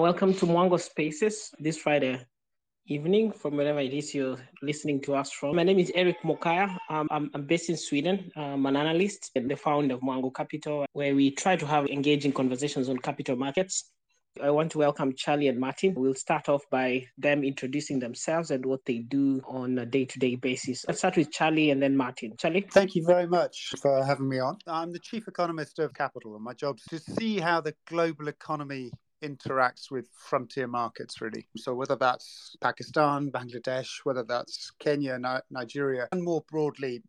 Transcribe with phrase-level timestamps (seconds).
[0.00, 2.24] Welcome to Mwango Spaces this Friday
[2.86, 5.56] evening from wherever it is you're listening to us from.
[5.56, 6.78] My name is Eric Mokaya.
[6.88, 8.30] Um, I'm, I'm, based in Sweden.
[8.36, 12.30] I'm an analyst and the founder of Mwango Capital, where we try to have engaging
[12.30, 13.90] conversations on capital markets.
[14.40, 15.94] I want to welcome Charlie and Martin.
[15.96, 20.18] We'll start off by them introducing themselves and what they do on a day to
[20.20, 20.84] day basis.
[20.86, 22.36] Let's start with Charlie and then Martin.
[22.38, 22.68] Charlie?
[22.70, 24.58] Thank you very much for having me on.
[24.68, 28.28] I'm the chief economist of Capital, and my job is to see how the global
[28.28, 28.92] economy
[29.22, 31.48] interacts with frontier markets, really.
[31.56, 35.18] So, whether that's Pakistan, Bangladesh, whether that's Kenya,
[35.50, 37.02] Nigeria, and more broadly,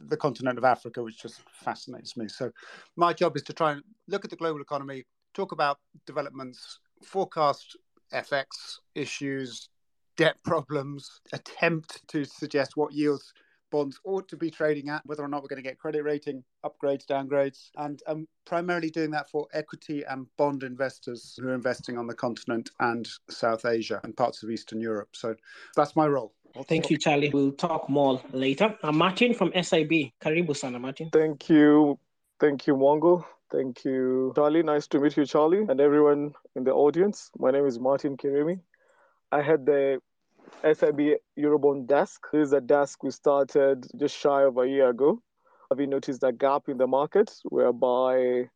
[0.00, 2.28] the continent of Africa, which just fascinates me.
[2.28, 2.50] So,
[2.96, 5.04] my job is to try and look at the global economy
[5.34, 7.76] talk about developments, forecast
[8.12, 8.46] FX
[8.94, 9.68] issues,
[10.16, 13.32] debt problems, attempt to suggest what yields
[13.70, 16.42] bonds ought to be trading at, whether or not we're going to get credit rating
[16.64, 21.98] upgrades, downgrades, and um, primarily doing that for equity and bond investors who are investing
[21.98, 25.10] on the continent and South Asia and parts of Eastern Europe.
[25.12, 25.34] So
[25.76, 26.32] that's my role.
[26.68, 27.30] Thank you, Charlie.
[27.32, 28.76] We'll talk more later.
[28.82, 30.12] Uh, Martin from SIB.
[30.20, 31.10] Karibu sana, Martin.
[31.12, 31.98] Thank you.
[32.40, 33.24] Thank you, Mwango.
[33.50, 34.62] Thank you, Charlie.
[34.62, 37.30] Nice to meet you, Charlie, and everyone in the audience.
[37.38, 38.60] My name is Martin Mwirigi.
[39.32, 40.00] I had the
[40.62, 42.26] SIB Eurobond desk.
[42.32, 45.22] This is a desk we started just shy of a year ago.
[45.70, 48.48] Have you noticed a gap in the market whereby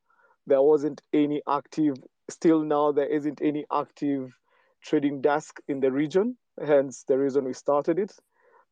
[0.46, 1.96] there wasn't any active,
[2.28, 4.32] still now there isn't any active
[4.82, 8.12] trading desk in the region, hence the reason we started it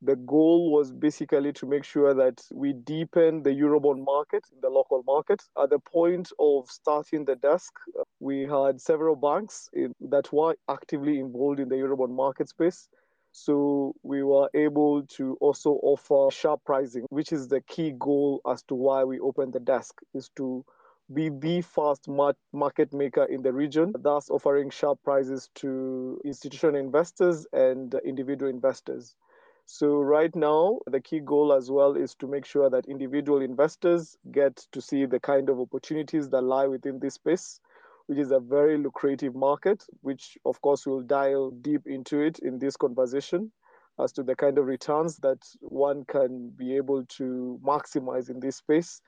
[0.02, 5.04] the goal was basically to make sure that we deepen the Eurobond market, the local
[5.06, 5.40] market.
[5.62, 7.72] At the point of starting the desk,
[8.18, 12.88] we had several banks in, that were actively involved in the Eurobond market space.
[13.32, 18.62] So we were able to also offer sharp pricing, which is the key goal as
[18.64, 20.64] to why we opened the desk, is to
[21.12, 27.46] be the first market maker in the region, thus offering sharp prices to institutional investors
[27.52, 29.16] and individual investors.
[29.64, 34.16] So, right now, the key goal as well is to make sure that individual investors
[34.30, 37.60] get to see the kind of opportunities that lie within this space,
[38.06, 42.58] which is a very lucrative market, which, of course, we'll dial deep into it in
[42.58, 43.52] this conversation
[44.00, 48.56] as to the kind of returns that one can be able to maximize in this
[48.56, 49.00] space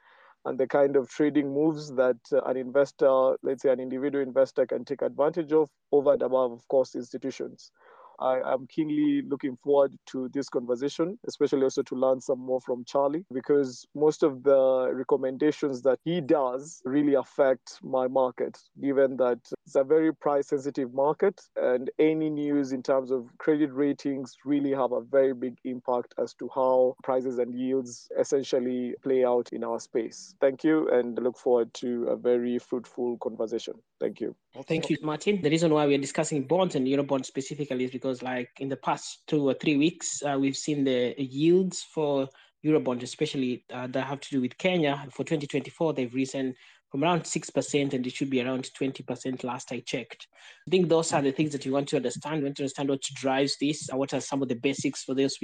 [0.44, 4.66] and the kind of trading moves that uh, an investor, let's say an individual investor,
[4.66, 7.70] can take advantage of over and above, of course, institutions.
[8.18, 12.84] I am keenly looking forward to this conversation, especially also to learn some more from
[12.84, 19.38] Charlie, because most of the recommendations that he does really affect my market, given that
[19.66, 24.72] it's a very price sensitive market and any news in terms of credit ratings really
[24.72, 29.64] have a very big impact as to how prices and yields essentially play out in
[29.64, 30.34] our space.
[30.40, 33.74] Thank you and look forward to a very fruitful conversation.
[34.04, 34.36] Thank you.
[34.66, 35.40] Thank you, Martin.
[35.42, 39.26] The reason why we're discussing bonds and Eurobonds specifically is because, like, in the past
[39.26, 42.28] two or three weeks, uh, we've seen the yields for
[42.64, 45.06] Eurobonds, especially uh, that have to do with Kenya.
[45.10, 46.54] For 2024, they've risen
[46.90, 50.28] from around 6%, and it should be around 20% last I checked.
[50.68, 52.38] I think those are the things that you want to understand.
[52.38, 55.36] You want to understand what drives this, what are some of the basics for those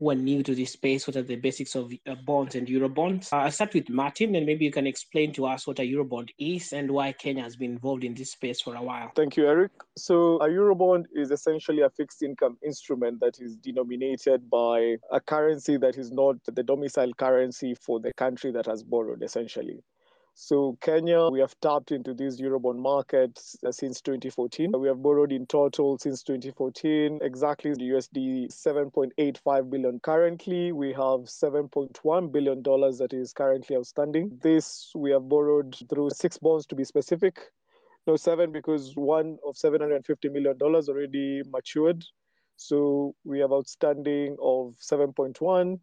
[0.00, 3.32] who are new to this space, what are the basics of uh, bonds and Eurobonds.
[3.32, 6.30] Uh, I'll start with Martin, and maybe you can explain to us what a Eurobond
[6.38, 9.12] is and why Kenya has been involved in this space for a while.
[9.14, 9.72] Thank you, Eric.
[9.98, 15.76] So, a Eurobond is essentially a fixed income instrument that is denominated by a currency
[15.76, 19.82] that is not the domicile currency for the country that has borrowed, essentially.
[20.42, 24.72] So Kenya, we have tapped into this Eurobond market uh, since 2014.
[24.74, 30.00] We have borrowed in total since 2014 exactly the USD 7.85 billion.
[30.00, 34.38] Currently, we have 7.1 billion dollars that is currently outstanding.
[34.42, 37.38] This we have borrowed through six bonds to be specific.
[38.06, 42.02] No, seven because one of 750 million dollars already matured.
[42.56, 45.80] So we have outstanding of 7.1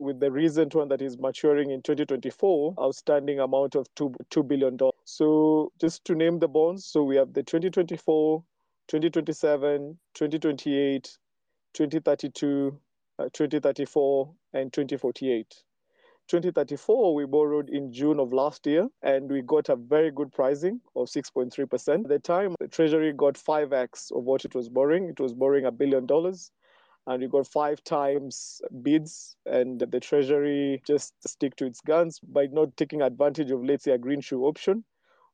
[0.00, 4.78] with the recent one that is maturing in 2024, outstanding amount of two, $2 billion.
[5.04, 8.42] So just to name the bonds, so we have the 2024,
[8.88, 11.18] 2027, 2028,
[11.74, 12.80] 2032,
[13.18, 15.62] uh, 2034, and 2048.
[16.28, 20.80] 2034, we borrowed in June of last year, and we got a very good pricing
[20.96, 22.04] of 6.3%.
[22.04, 25.08] At the time, the Treasury got 5x of what it was borrowing.
[25.08, 26.52] It was borrowing a billion dollars
[27.06, 32.46] and you got five times bids and the treasury just stick to its guns by
[32.46, 34.84] not taking advantage of let's say a green shoe option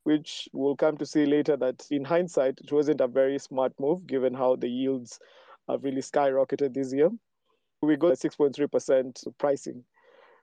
[0.04, 4.06] which we'll come to see later that in hindsight it wasn't a very smart move
[4.06, 5.18] given how the yields
[5.68, 7.10] have really skyrocketed this year.
[7.82, 9.82] We got 6.3% pricing.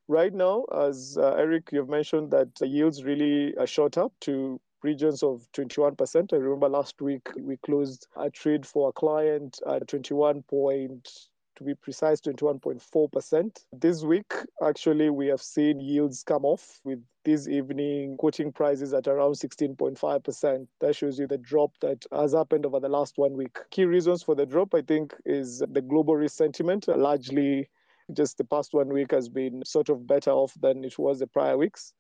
[0.10, 4.60] Right now as uh, eric you've mentioned that the yields really are shot up to
[4.83, 6.33] regions of 21%.
[6.33, 11.09] I remember last week we closed a trade for a client at 21 point
[11.56, 13.65] to be precise, 21.4%.
[13.74, 14.33] This week,
[14.63, 20.68] actually, we have seen yields come off with this evening quoting prices at around 16.5%.
[20.81, 23.57] That shows you the drop that has happened over the last one week.
[23.69, 27.69] Key reasons for the drop, I think, is the global risk sentiment, largely
[28.12, 31.27] just the past one week has been sort of better off than it was the
[31.27, 31.94] prior weeks.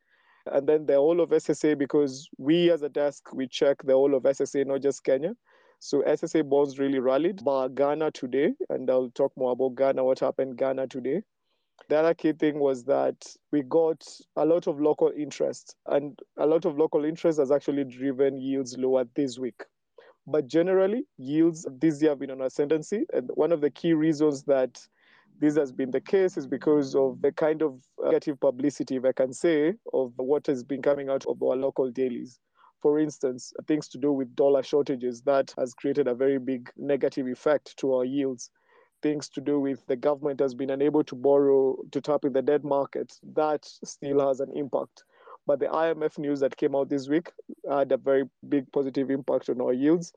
[0.51, 4.13] And then the whole of SSA, because we as a desk, we check the whole
[4.15, 5.33] of SSA, not just Kenya.
[5.79, 7.43] So SSA bonds really rallied.
[7.43, 11.23] But Ghana today, and I'll talk more about Ghana, what happened Ghana today.
[11.89, 14.05] The other key thing was that we got
[14.35, 18.77] a lot of local interest, and a lot of local interest has actually driven yields
[18.77, 19.63] lower this week.
[20.25, 23.05] But generally, yields this year have been on ascendancy.
[23.11, 24.79] And one of the key reasons that
[25.39, 29.05] this has been the case is because of the kind of uh, negative publicity, if
[29.05, 32.39] I can say, of what has been coming out of our local dailies
[32.83, 37.27] for instance, things to do with dollar shortages, that has created a very big negative
[37.27, 38.51] effect to our yields.
[39.01, 42.41] Things to do with the government has been unable to borrow to tap in the
[42.41, 45.03] debt market, that still has an impact.
[45.47, 47.31] But the IMF news that came out this week
[47.69, 50.13] had a very big positive impact on our yields.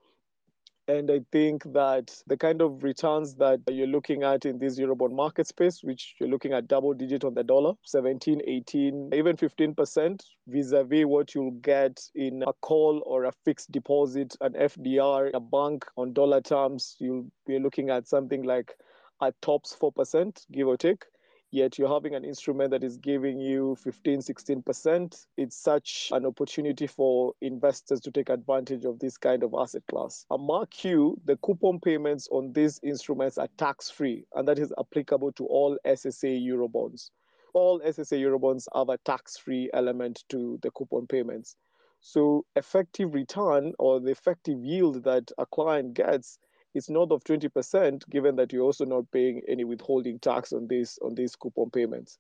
[0.89, 5.13] And I think that the kind of returns that you're looking at in this Eurobond
[5.13, 10.21] market space, which you're looking at double digit on the dollar, 17, 18, even 15%
[10.47, 15.85] vis-a-vis what you'll get in a call or a fixed deposit, an FDR, a bank
[15.97, 18.73] on dollar terms, you'll be looking at something like
[19.21, 21.05] at tops 4%, give or take
[21.51, 25.27] yet you're having an instrument that is giving you 15, 16%.
[25.37, 30.27] It's such an opportunity for investors to take advantage of this kind of asset class.
[30.31, 34.73] And mark you, the coupon payments on these instruments are tax free, and that is
[34.79, 37.11] applicable to all SSA Eurobonds.
[37.55, 41.57] All SSA Eurobonds have a tax free element to the coupon payments.
[42.01, 46.39] So, effective return or the effective yield that a client gets
[46.77, 50.99] it's north of 20%, given that you're also not paying any withholding tax on this
[51.03, 52.19] on these coupon payments.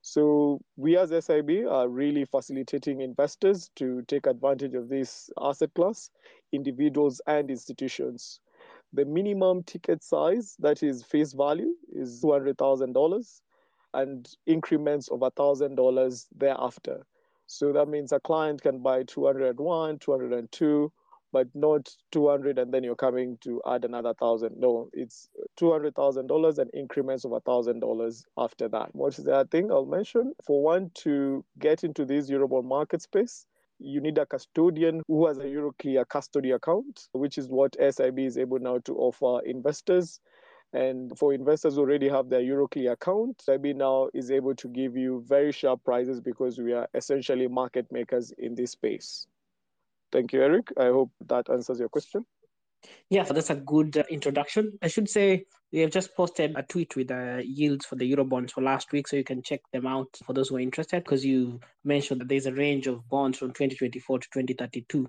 [0.00, 6.10] So we as SIB are really facilitating investors to take advantage of this asset class,
[6.52, 8.40] individuals and institutions.
[8.94, 13.40] The minimum ticket size, that is face value, is $200,000
[13.92, 17.04] and increments of $1,000 thereafter.
[17.46, 20.92] So that means a client can buy 201, 202,
[21.32, 24.58] but not 200 and then you're coming to add another thousand.
[24.58, 25.28] No it's
[25.60, 28.94] $200000 and increments of $1000 after that.
[28.94, 30.32] What is the other thing i'll mention?
[30.44, 33.46] For one to get into this eurobond market space
[33.80, 38.36] you need a custodian who has a euroclear custody account which is what sib is
[38.36, 40.20] able now to offer investors.
[40.72, 44.96] And for investors who already have their Euroclear account, SIB now is able to give
[44.96, 49.26] you very sharp prices because we are essentially market makers in this space.
[50.10, 50.72] Thank you, Eric.
[50.78, 52.24] I hope that answers your question.
[53.10, 54.78] Yeah, that's a good uh, introduction.
[54.82, 58.52] I should say we have just posted a tweet with the yields for the Eurobonds
[58.52, 61.24] for last week, so you can check them out for those who are interested, because
[61.24, 65.08] you mentioned that there's a range of bonds from 2024 to 2032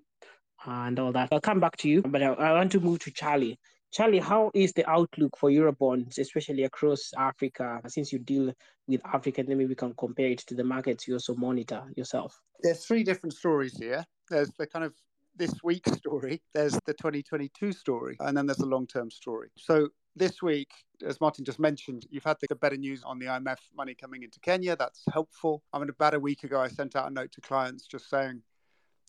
[0.65, 1.29] and all that.
[1.31, 3.59] I'll come back to you, but I, I want to move to Charlie.
[3.91, 8.53] Charlie, how is the outlook for Eurobonds, especially across Africa, since you deal
[8.87, 12.39] with Africa, then maybe we can compare it to the markets you also monitor yourself?
[12.61, 14.93] There's three different stories here there's the kind of
[15.35, 19.49] this week's story, there's the 2022 story, and then there's the long term story.
[19.57, 20.69] So this week,
[21.05, 24.39] as Martin just mentioned, you've had the better news on the IMF money coming into
[24.41, 24.75] Kenya.
[24.75, 25.63] That's helpful.
[25.71, 28.41] I mean, about a week ago, I sent out a note to clients just saying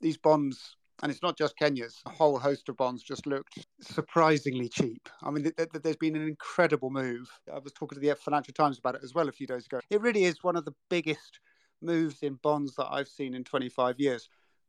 [0.00, 4.69] these bonds, and it's not just Kenya's, a whole host of bonds just looked surprisingly
[4.69, 5.09] cheap.
[5.23, 7.30] I mean, th- th- there's been an incredible move.
[7.52, 9.80] I was talking to the Financial Times about it as well a few days ago.
[9.88, 11.40] It really is one of the biggest
[11.83, 14.28] moves in bonds that I've seen in 25 years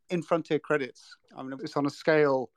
[0.09, 1.15] in frontier credits.
[1.35, 2.49] I mean, it's on a scale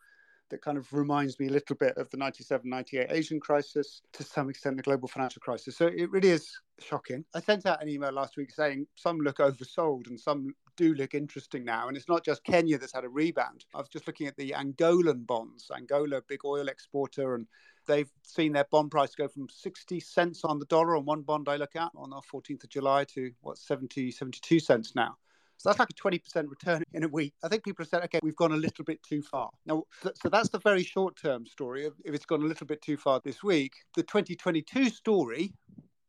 [0.51, 4.23] that kind of reminds me a little bit of the 97 98 Asian crisis, to
[4.23, 5.77] some extent, the global financial crisis.
[5.77, 7.25] So it really is shocking.
[7.35, 11.15] I sent out an email last week saying some look oversold and some do look
[11.15, 11.89] interesting now.
[11.89, 13.65] And it's not just Kenya that's had a rebound.
[13.75, 17.47] I was just looking at the Angolan bonds, Angola, big oil exporter, and
[17.87, 21.49] they've seen their bond price go from 60 cents on the dollar on one bond
[21.49, 25.17] I look at on the 14th of July to what 70, 72 cents now.
[25.57, 27.33] So that's like a 20% return in a week.
[27.43, 29.51] I think people have said, okay, we've gone a little bit too far.
[29.67, 31.87] Now, so that's the very short term story.
[32.05, 35.55] If it's gone a little bit too far this week, the 2022 story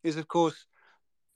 [0.03, 0.65] is, of course,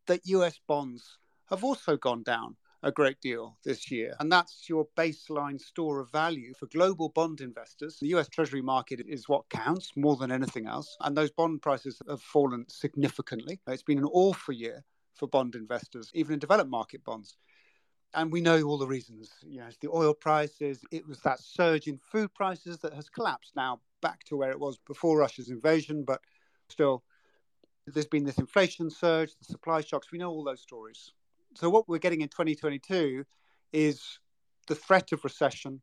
[0.07, 1.19] that US bonds
[1.49, 4.15] have also gone down a great deal this year.
[4.19, 7.97] And that's your baseline store of value for global bond investors.
[7.99, 10.95] The US Treasury market is what counts more than anything else.
[11.01, 13.59] And those bond prices have fallen significantly.
[13.67, 14.83] It's been an awful year
[15.13, 17.35] for bond investors, even in developed market bonds.
[18.13, 19.31] and we know all the reasons.
[19.43, 20.83] You know, it's the oil prices.
[20.91, 24.59] It was that surge in food prices that has collapsed now back to where it
[24.59, 26.21] was before Russia's invasion, but
[26.69, 27.03] still,
[27.85, 30.11] there's been this inflation surge, the supply shocks.
[30.11, 31.11] We know all those stories.
[31.59, 33.25] So what we're getting in 2022
[33.73, 34.01] is
[34.69, 35.81] the threat of recession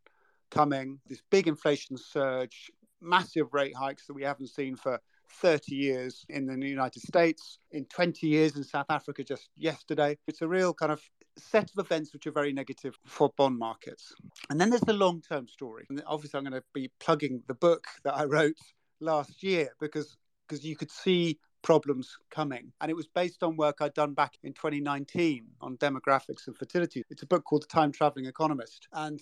[0.51, 2.71] coming, this big inflation surge,
[3.03, 4.99] massive rate hikes that we haven't seen for
[5.43, 10.17] 30 years in the United States, in 20 years in South Africa just yesterday.
[10.27, 11.03] It's a real kind of
[11.37, 14.15] set of events which are very negative for bond markets.
[14.49, 15.85] And then there's the long term story.
[15.91, 18.57] And obviously, I'm going to be plugging the book that I wrote
[19.01, 20.17] last year because
[20.49, 22.73] because you could see problems coming.
[22.81, 27.03] And it was based on work I'd done back in 2019 on demographics and fertility.
[27.11, 28.89] It's a book called The Time Traveling Economist.
[28.93, 29.21] And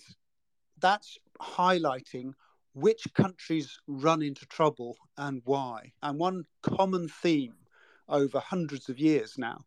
[0.79, 2.33] that's highlighting
[2.73, 5.93] which countries run into trouble and why.
[6.03, 7.55] And one common theme
[8.09, 9.61] over hundreds of years now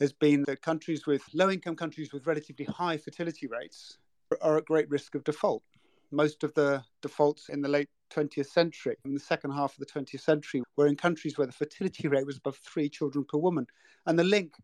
[0.00, 3.98] has been that countries with low income countries with relatively high fertility rates
[4.40, 5.62] are at great risk of default.
[6.10, 9.86] Most of the defaults in the late 20th century, in the second half of the
[9.86, 13.66] 20th century, were in countries where the fertility rate was above three children per woman.
[14.06, 14.54] And the link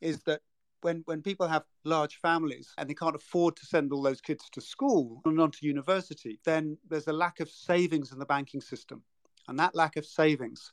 [0.00, 0.40] is that
[0.82, 4.48] when, when people have large families and they can't afford to send all those kids
[4.52, 8.60] to school and on to university, then there's a lack of savings in the banking
[8.60, 9.02] system.
[9.48, 10.72] And that lack of savings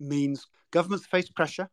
[0.00, 1.68] means governments face pressure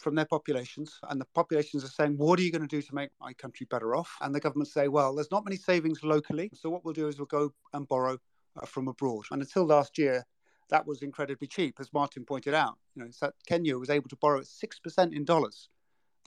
[0.00, 2.94] from their populations, and the populations are saying, What are you going to do to
[2.94, 4.16] make my country better off?
[4.20, 6.50] And the governments say, Well, there's not many savings locally.
[6.54, 8.18] So what we'll do is we'll go and borrow
[8.60, 9.24] Uh, from abroad.
[9.30, 10.24] And until last year,
[10.70, 12.76] that was incredibly cheap, as Martin pointed out.
[12.94, 15.68] You know, so Kenya was able to borrow at 6% in dollars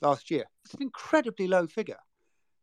[0.00, 0.44] last year.
[0.64, 1.98] It's an incredibly low figure.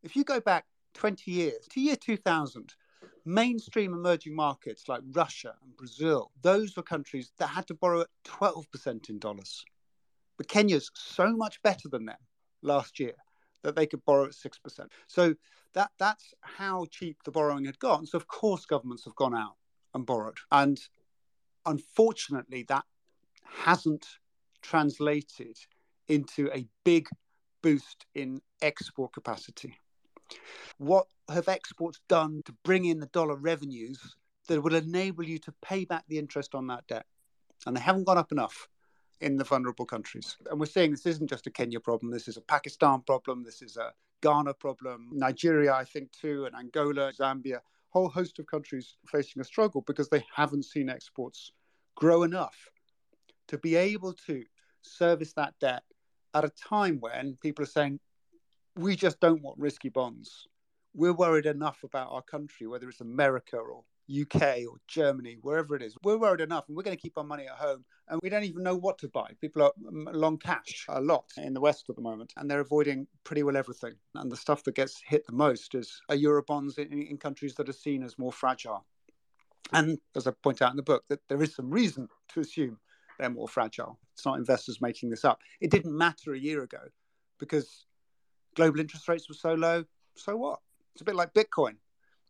[0.01, 2.73] If you go back 20 years to year 2000,
[3.25, 8.07] mainstream emerging markets like Russia and Brazil, those were countries that had to borrow at
[8.25, 9.63] 12% in dollars.
[10.37, 12.17] But Kenya's so much better than them
[12.63, 13.13] last year
[13.61, 14.87] that they could borrow at 6%.
[15.07, 15.35] So
[15.73, 18.07] that, that's how cheap the borrowing had gone.
[18.07, 19.57] So, of course, governments have gone out
[19.93, 20.37] and borrowed.
[20.51, 20.79] And
[21.65, 22.85] unfortunately, that
[23.43, 24.05] hasn't
[24.61, 25.57] translated
[26.07, 27.07] into a big
[27.61, 29.77] boost in export capacity.
[30.77, 34.15] What have exports done to bring in the dollar revenues
[34.47, 37.05] that will enable you to pay back the interest on that debt?
[37.65, 38.67] And they haven't gone up enough
[39.21, 40.37] in the vulnerable countries.
[40.49, 43.61] And we're saying this isn't just a Kenya problem, this is a Pakistan problem, this
[43.61, 43.91] is a
[44.21, 49.45] Ghana problem, Nigeria, I think, too, and Angola, Zambia, whole host of countries facing a
[49.45, 51.51] struggle because they haven't seen exports
[51.95, 52.69] grow enough
[53.47, 54.43] to be able to
[54.81, 55.83] service that debt
[56.33, 57.99] at a time when people are saying,
[58.75, 60.47] we just don't want risky bonds.
[60.93, 65.81] We're worried enough about our country, whether it's America or UK or Germany, wherever it
[65.81, 65.95] is.
[66.03, 68.43] We're worried enough and we're going to keep our money at home and we don't
[68.43, 69.31] even know what to buy.
[69.39, 72.59] People are mm, long cash a lot in the West at the moment and they're
[72.59, 73.93] avoiding pretty well everything.
[74.15, 77.73] And the stuff that gets hit the most is Eurobonds in, in countries that are
[77.73, 78.85] seen as more fragile.
[79.71, 82.79] And as I point out in the book, that there is some reason to assume
[83.19, 83.99] they're more fragile.
[84.13, 85.41] It's not investors making this up.
[85.61, 86.79] It didn't matter a year ago
[87.39, 87.85] because
[88.55, 89.83] global interest rates were so low.
[90.15, 90.59] So what?
[90.93, 91.75] It's a bit like Bitcoin.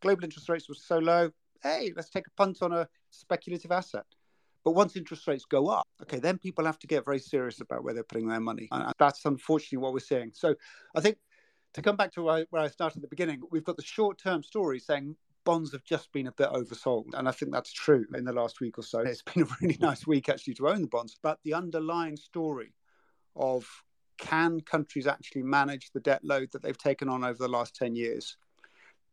[0.01, 1.31] Global interest rates were so low.
[1.61, 4.05] Hey, let's take a punt on a speculative asset.
[4.63, 7.83] But once interest rates go up, okay, then people have to get very serious about
[7.83, 8.67] where they're putting their money.
[8.71, 10.31] And that's unfortunately what we're seeing.
[10.33, 10.55] So
[10.95, 11.17] I think
[11.73, 14.43] to come back to where I started at the beginning, we've got the short term
[14.43, 17.13] story saying bonds have just been a bit oversold.
[17.13, 18.99] And I think that's true in the last week or so.
[18.99, 21.17] It's been a really nice week actually to own the bonds.
[21.21, 22.73] But the underlying story
[23.35, 23.65] of
[24.17, 27.95] can countries actually manage the debt load that they've taken on over the last 10
[27.95, 28.37] years?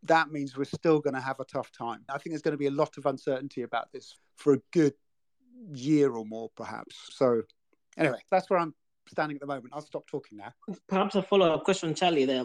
[0.07, 2.05] That means we're still going to have a tough time.
[2.09, 4.95] I think there's going to be a lot of uncertainty about this for a good
[5.73, 6.97] year or more, perhaps.
[7.11, 7.43] So,
[7.97, 8.75] anyway, that's where I'm
[9.09, 9.69] standing at the moment.
[9.73, 10.53] I'll stop talking now.
[10.89, 12.25] Perhaps a follow up question, Charlie.
[12.25, 12.45] There,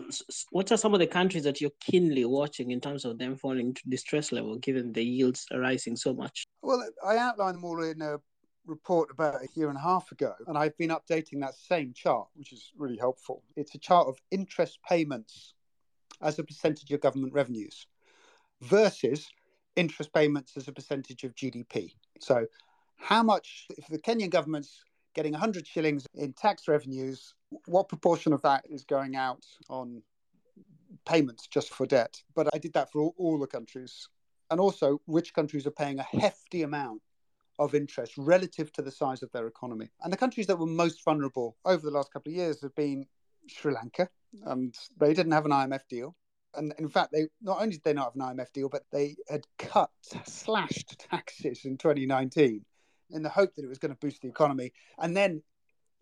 [0.52, 3.74] what are some of the countries that you're keenly watching in terms of them falling
[3.74, 6.46] to distress level, given the yields are rising so much?
[6.62, 8.18] Well, I outlined them all in a
[8.66, 12.28] report about a year and a half ago, and I've been updating that same chart,
[12.36, 13.44] which is really helpful.
[13.56, 15.56] It's a chart of interest payments
[16.22, 17.88] as a percentage of government revenues
[18.62, 19.30] versus
[19.76, 21.94] interest payments as a percentage of GDP.
[22.20, 22.46] So,
[22.98, 24.84] how much, if the Kenyan government's
[25.16, 27.34] getting 100 shillings in tax revenues,
[27.66, 30.04] what proportion of that is going out on
[31.06, 32.22] payments just for debt?
[32.36, 34.08] But I did that for all, all the countries.
[34.52, 37.02] And also, which countries are paying a hefty amount
[37.58, 39.90] of interest relative to the size of their economy.
[40.04, 43.06] And the countries that were most vulnerable over the last couple of years have been
[43.48, 44.10] Sri Lanka,
[44.46, 46.16] and they didn't have an IMF deal.
[46.54, 49.16] And in fact, they not only did they not have an IMF deal, but they
[49.30, 49.90] had cut,
[50.26, 52.66] slashed taxes in 2019
[53.12, 54.74] in the hope that it was going to boost the economy.
[54.98, 55.44] And then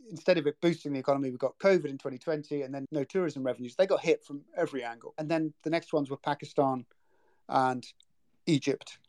[0.09, 3.43] instead of it boosting the economy, we got COVID in 2020 and then no tourism
[3.43, 3.75] revenues.
[3.75, 5.13] They got hit from every angle.
[5.17, 6.85] And then the next ones were Pakistan
[7.47, 7.85] and
[8.45, 8.99] Egypt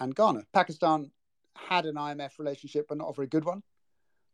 [0.00, 0.44] and Ghana.
[0.52, 1.10] Pakistan
[1.54, 3.62] had an IMF relationship, but not a very good one.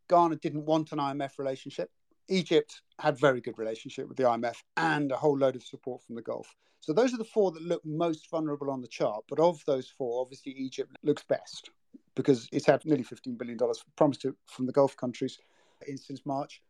[0.09, 1.91] Ghana didn't want an IMF relationship.
[2.29, 6.15] Egypt had very good relationship with the IMF and a whole load of support from
[6.15, 6.55] the Gulf.
[6.81, 9.25] So those are the four that look most vulnerable on the chart.
[9.29, 11.71] But of those four, obviously Egypt looks best
[12.15, 13.59] because it's had nearly $15 billion
[13.97, 15.39] promised from the Gulf countries
[15.87, 16.61] in, since March.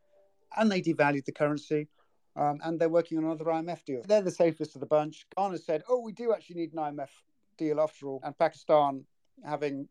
[0.56, 1.88] And they devalued the currency.
[2.34, 4.02] Um, and they're working on another IMF deal.
[4.06, 5.26] They're the safest of the bunch.
[5.36, 7.10] Ghana said, oh, we do actually need an IMF
[7.58, 8.20] deal after all.
[8.22, 9.04] And Pakistan,
[9.44, 9.88] having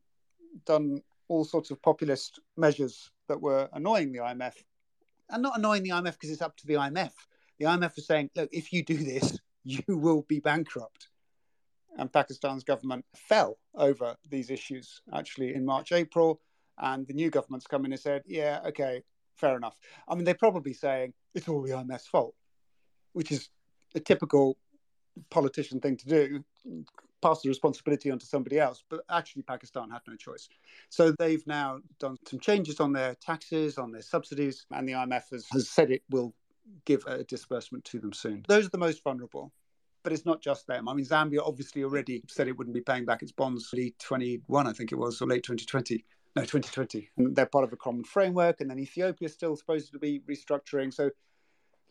[0.65, 4.53] done all sorts of populist measures that were annoying the IMF,
[5.31, 7.11] and not annoying the IMF because it's up to the IMF.
[7.59, 11.07] The IMF is saying, look, if you do this, you will be bankrupt.
[11.97, 16.39] And Pakistan's government fell over these issues actually in March, April.
[16.77, 19.03] And the new government's come in and said, yeah, okay,
[19.35, 19.75] fair enough.
[20.07, 22.33] I mean, they're probably saying it's all the IMF's fault,
[23.13, 23.50] which is
[23.93, 24.57] a typical
[25.29, 26.43] politician thing to do
[27.21, 28.83] pass the responsibility onto somebody else.
[28.89, 30.49] But actually, Pakistan had no choice.
[30.89, 35.29] So they've now done some changes on their taxes, on their subsidies, and the IMF
[35.31, 36.33] has, has said it will
[36.85, 38.45] give a disbursement to them soon.
[38.47, 39.51] Those are the most vulnerable.
[40.03, 40.89] But it's not just them.
[40.89, 44.65] I mean, Zambia obviously already said it wouldn't be paying back its bonds late 21,
[44.65, 46.03] I think it was, or late 2020
[46.35, 49.91] no 2020 and they're part of a common framework and then ethiopia is still supposed
[49.91, 51.09] to be restructuring so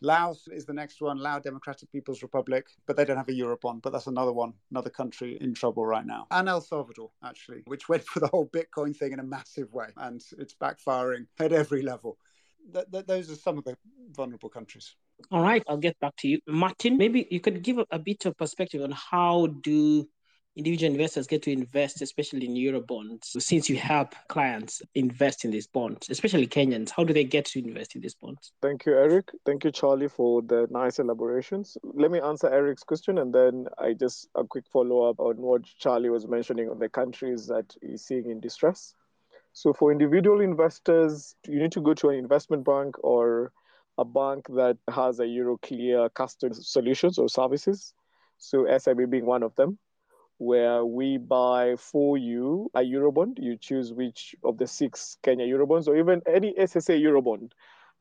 [0.01, 3.83] Laos is the next one, Lao Democratic People's Republic, but they don't have a Eurobond,
[3.83, 6.25] but that's another one, another country in trouble right now.
[6.31, 9.87] And El Salvador, actually, which went for the whole Bitcoin thing in a massive way,
[9.97, 12.17] and it's backfiring at every level.
[12.73, 13.77] Th- th- those are some of the
[14.11, 14.95] vulnerable countries.
[15.29, 16.39] All right, I'll get back to you.
[16.47, 20.07] Martin, maybe you could give a bit of perspective on how do
[20.55, 25.51] individual investors get to invest, especially in euro bonds, since you help clients invest in
[25.51, 26.89] these bonds, especially Kenyans?
[26.89, 28.51] How do they get to invest in these bonds?
[28.61, 29.31] Thank you, Eric.
[29.45, 31.77] Thank you, Charlie, for the nice elaborations.
[31.83, 35.63] Let me answer Eric's question and then I just a quick follow up on what
[35.77, 38.95] Charlie was mentioning on the countries that he's seeing in distress.
[39.53, 43.51] So, for individual investors, you need to go to an investment bank or
[43.97, 47.93] a bank that has a Euroclear custody solutions or services.
[48.37, 49.77] So, SIB being one of them
[50.41, 53.37] where we buy for you a Eurobond.
[53.37, 57.51] You choose which of the six Kenya Eurobonds or even any SSA Eurobond.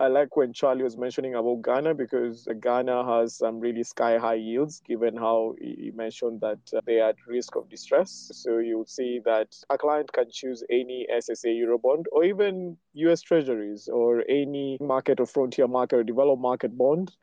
[0.00, 4.40] I like when Charlie was mentioning about Ghana because Ghana has some really sky high
[4.40, 8.31] yields, given how he mentioned that uh, they are at risk of distress.
[8.33, 13.87] So you'll see that a client can choose any SSA Eurobond or even US Treasuries
[13.92, 17.14] or any market or frontier market or developed market bond.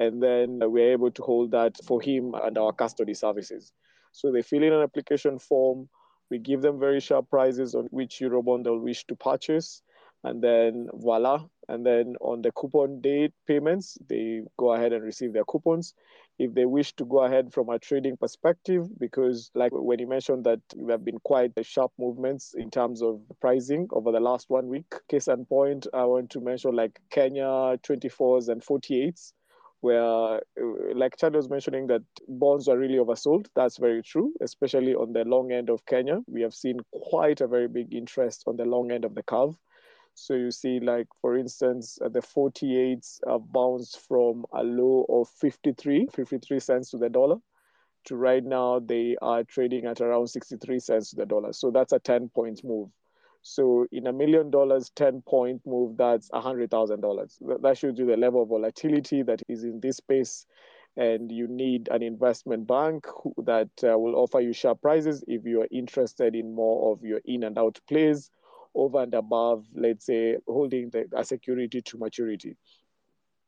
[0.00, 3.70] And then we're able to hold that for him and our custody services.
[4.14, 5.88] So they fill in an application form.
[6.30, 9.82] We give them very sharp prices on which Eurobond they'll wish to purchase.
[10.22, 11.44] And then voila.
[11.68, 15.94] And then on the coupon date payments, they go ahead and receive their coupons.
[16.38, 20.44] If they wish to go ahead from a trading perspective, because like when you mentioned
[20.44, 24.68] that there have been quite sharp movements in terms of pricing over the last one
[24.68, 24.94] week.
[25.08, 29.32] Case in point, I want to mention like Kenya 24s and 48s
[29.84, 33.48] where, uh, like Chad was mentioning, that bonds are really oversold.
[33.54, 36.20] That's very true, especially on the long end of Kenya.
[36.26, 39.54] We have seen quite a very big interest on the long end of the curve.
[40.14, 45.28] So you see, like for instance, uh, the 48s have bounced from a low of
[45.28, 47.36] 53, 53 cents to the dollar,
[48.06, 51.52] to right now they are trading at around 63 cents to the dollar.
[51.52, 52.88] So that's a 10 point move.
[53.46, 57.62] So in a million dollars, 10 point move, that's $100,000.
[57.62, 60.46] That shows you the level of volatility that is in this space.
[60.96, 63.06] And you need an investment bank
[63.44, 67.20] that uh, will offer you sharp prices if you are interested in more of your
[67.26, 68.30] in and out plays
[68.74, 72.56] over and above, let's say, holding the, a security to maturity.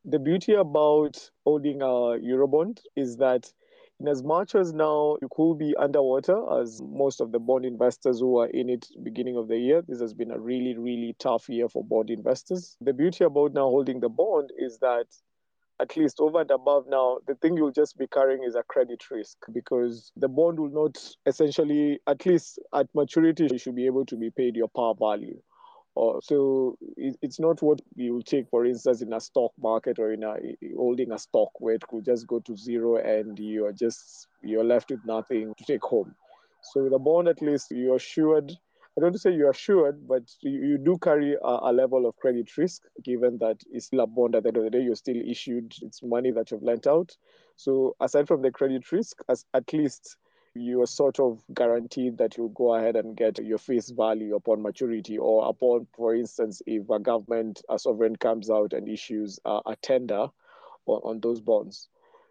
[0.05, 3.51] The beauty about holding a Eurobond is that
[3.99, 8.21] in as much as now you could be underwater, as most of the bond investors
[8.21, 11.49] who are in it beginning of the year, this has been a really, really tough
[11.49, 12.77] year for bond investors.
[12.81, 15.07] The beauty about now holding the bond is that
[15.81, 19.11] at least over and above now, the thing you'll just be carrying is a credit
[19.11, 24.07] risk because the bond will not essentially, at least at maturity, you should be able
[24.07, 25.41] to be paid your par value.
[25.97, 30.13] Uh, so it, it's not what you take, for instance, in a stock market or
[30.13, 30.37] in a
[30.77, 34.65] holding a stock where it could just go to zero and you are just you're
[34.65, 36.15] left with nothing to take home.
[36.63, 38.53] So with a bond, at least you're assured.
[38.99, 42.57] I don't say you're assured, but you, you do carry a, a, level of credit
[42.57, 45.21] risk, given that it's still a bond at the end of the day, you're still
[45.23, 47.15] issued, it's money that you've lent out.
[47.57, 50.17] So aside from the credit risk, as at least
[50.61, 54.63] you are sort of guaranteed that you'll go ahead and get your face value upon
[54.63, 59.61] maturity, or upon, for instance, if a government, a sovereign comes out and issues uh,
[59.67, 60.29] a tender
[60.87, 61.89] on, on those bonds.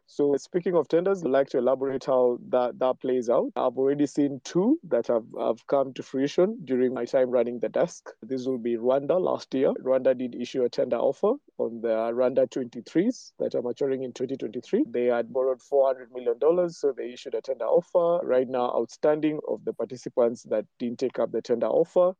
[0.08, 3.52] So speaking of tenders, I'd like to elaborate how that, that plays out.
[3.56, 7.70] I've already seen two that have, have come to fruition during my time running the
[7.70, 8.12] desk.
[8.22, 9.74] This will be Rwanda last year.
[9.84, 14.86] Rwanda did issue a tender offer on the Rwanda 23s that are maturing in 2023.
[14.90, 18.26] They had borrowed $400 million, so they issued a tender offer.
[18.26, 22.14] Right now, outstanding of the participants that didn't take up the tender offer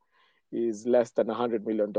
[0.52, 1.92] is less than $100 million.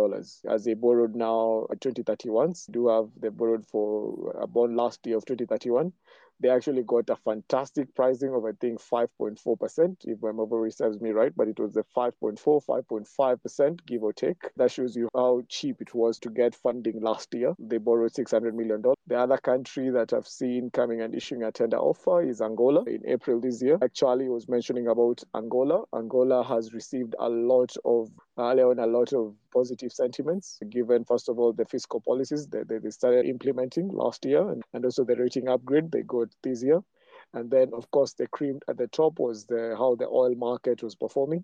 [0.50, 5.18] As they borrowed now uh, 2031s, do have, they borrowed for a bond last year
[5.18, 5.92] of 2031.
[6.40, 11.10] They actually got a fantastic pricing of, I think, 5.4%, if my memory serves me
[11.10, 14.38] right, but it was a 5.4, 5.5%, give or take.
[14.56, 17.56] That shows you how cheap it was to get funding last year.
[17.58, 18.84] They borrowed $600 million.
[19.08, 23.02] The other country that I've seen coming and issuing a tender offer is Angola in
[23.08, 23.80] April this year.
[23.82, 29.13] actually was mentioning about Angola, Angola has received a lot of early on a lot
[29.13, 34.26] of positive sentiments, given, first of all, the fiscal policies that they started implementing last
[34.26, 36.82] year and, also the rating upgrade they got this year.
[37.34, 40.82] And then, of course, the cream at the top was the how the oil market
[40.84, 41.43] was performing.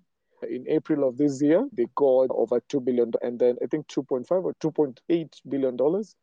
[0.50, 4.30] In April of this year, they got over two billion, and then I think 2.5
[4.44, 6.16] or 2.8 billion dollars.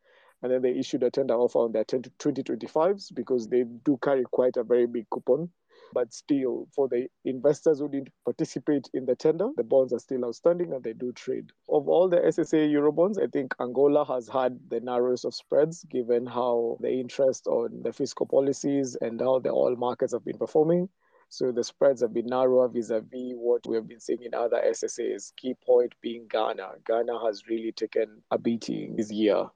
[0.43, 4.57] And then they issued a tender offer on their 2025s because they do carry quite
[4.57, 5.51] a very big coupon.
[5.93, 10.25] But still, for the investors who didn't participate in the tender, the bonds are still
[10.25, 11.51] outstanding and they do trade.
[11.69, 16.27] Of all the SSA Eurobonds, I think Angola has had the narrowest of spreads given
[16.27, 20.89] how the interest on the fiscal policies and how the oil markets have been performing.
[21.29, 25.35] So the spreads have been narrower vis-a-vis what we have been seeing in other SSAs.
[25.37, 26.73] Key point being Ghana.
[26.85, 29.47] Ghana has really taken a beating this year.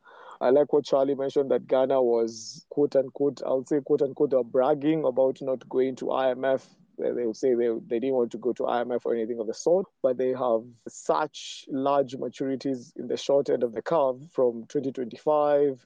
[0.40, 4.44] I like what Charlie mentioned that Ghana was quote unquote, I'll say quote unquote, they're
[4.44, 6.62] bragging about not going to IMF.
[6.98, 9.54] They would say they, they didn't want to go to IMF or anything of the
[9.54, 14.64] sort, but they have such large maturities in the short end of the curve from
[14.68, 15.84] 2025,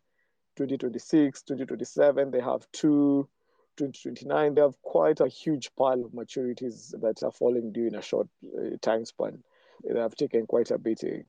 [0.57, 2.31] 2026, 2027.
[2.31, 3.29] They have two
[3.79, 8.03] 2029, they have quite a huge pile of maturities that are falling due in a
[8.03, 9.43] short uh, time span.
[9.89, 11.25] They have taken quite a beating.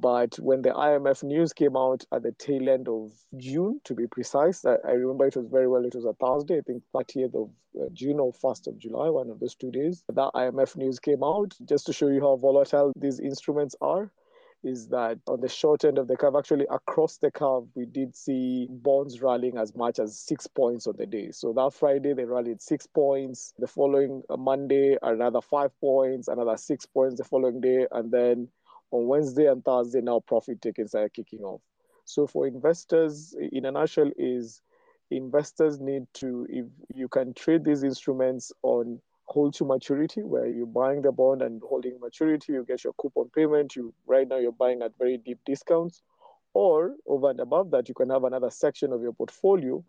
[0.00, 4.06] But when the IMF news came out at the tail end of June, to be
[4.06, 7.34] precise, I, I remember it was very well, it was a Thursday, I think 30th
[7.34, 10.02] of uh, June or 1st of July, one of those two days.
[10.08, 14.10] That IMF news came out just to show you how volatile these instruments are
[14.64, 18.16] is that on the short end of the curve, actually across the curve, we did
[18.16, 21.30] see bonds rallying as much as six points on the day.
[21.32, 23.52] So that Friday, they rallied six points.
[23.58, 27.86] The following Monday, another five points, another six points the following day.
[27.90, 28.48] And then
[28.92, 31.60] on Wednesday and Thursday, now profit taking started kicking off.
[32.04, 34.60] So for investors, in a nutshell, is
[35.10, 40.66] investors need to, if you can trade these instruments on hold to maturity, where you're
[40.66, 43.74] buying the bond and holding maturity, you get your coupon payment.
[43.74, 46.02] You right now you're buying at very deep discounts,
[46.54, 49.82] or over and above that, you can have another section of your portfolio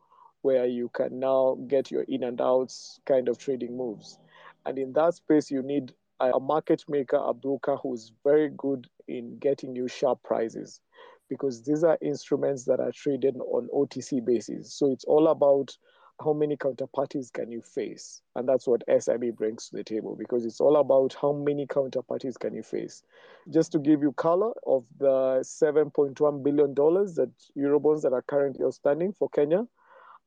[0.43, 4.17] where you can now get your in and outs kind of trading moves.
[4.65, 9.37] And in that space, you need a market maker, a broker who's very good in
[9.39, 10.81] getting you sharp prices
[11.29, 14.73] because these are instruments that are traded on OTC basis.
[14.73, 15.75] So it's all about
[16.23, 18.21] how many counterparties can you face?
[18.35, 22.37] And that's what SIB brings to the table because it's all about how many counterparties
[22.37, 23.03] can you face.
[23.49, 29.13] Just to give you color of the $7.1 billion that Eurobonds that are currently outstanding
[29.13, 29.65] for Kenya,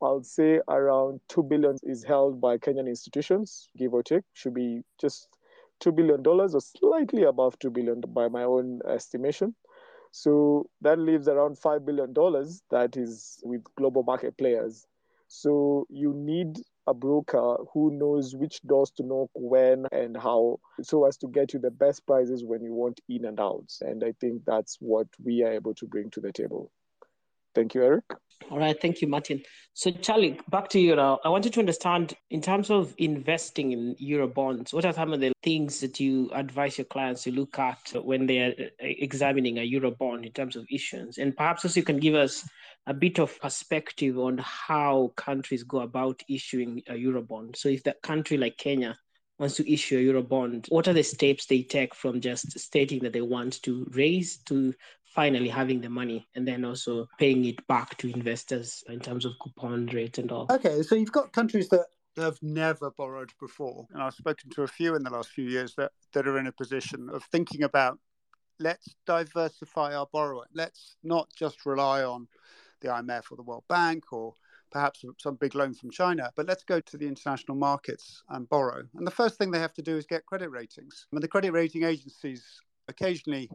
[0.03, 4.83] I'll say around 2 billion is held by Kenyan institutions, give or take, should be
[5.01, 5.29] just
[5.83, 9.55] $2 billion or slightly above 2 billion by my own estimation.
[10.13, 12.15] So that leaves around $5 billion
[12.71, 14.87] that is with global market players.
[15.29, 21.05] So you need a broker who knows which doors to knock when and how so
[21.05, 23.71] as to get you the best prices when you want in and out.
[23.81, 26.71] And I think that's what we are able to bring to the table.
[27.57, 28.05] Thank you, Eric.
[28.51, 29.43] All right, thank you, Martin.
[29.73, 31.19] So, Charlie, back to you now.
[31.25, 35.21] I wanted to understand in terms of investing in euro bonds, what are some of
[35.21, 39.57] the things that you advise your clients to look at when they are uh, examining
[39.57, 41.17] a euro bond in terms of issuance?
[41.17, 42.47] And perhaps also you can give us
[42.87, 47.57] a bit of perspective on how countries go about issuing a euro bond.
[47.57, 48.99] So, if that country like Kenya
[49.39, 53.03] wants to issue a euro bond, what are the steps they take from just stating
[53.05, 54.75] that they want to raise to
[55.17, 59.33] finally having the money and then also paying it back to investors in terms of
[59.41, 60.47] coupon rate and all?
[60.51, 61.87] Okay, so you've got countries that
[62.19, 65.75] have never borrowed before, and I've spoken to a few in the last few years
[65.77, 67.99] that, that are in a position of thinking about
[68.61, 70.49] let's diversify our borrowing.
[70.55, 72.29] Let's not just rely on
[72.83, 74.35] the IMF or the World Bank or
[74.71, 78.83] perhaps some big loan from China, but let's go to the international markets and borrow.
[78.95, 81.07] And the first thing they have to do is get credit ratings.
[81.11, 82.45] I mean, the credit rating agencies
[82.89, 83.51] occasionally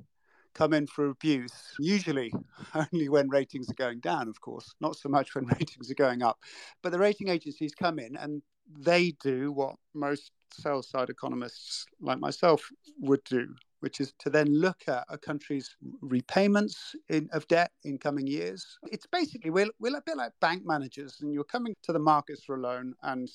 [0.54, 2.34] come in for abuse, usually
[2.76, 6.22] only when ratings are going down, of course, not so much when ratings are going
[6.22, 6.40] up.
[6.82, 8.42] But the rating agencies come in and
[8.80, 14.48] they do what most sell side economists like myself would do, which is to then
[14.48, 18.78] look at a country's repayments in, of debt in coming years.
[18.92, 22.44] It's basically, we're, we're a bit like bank managers, and you're coming to the markets
[22.44, 23.30] for a loan, and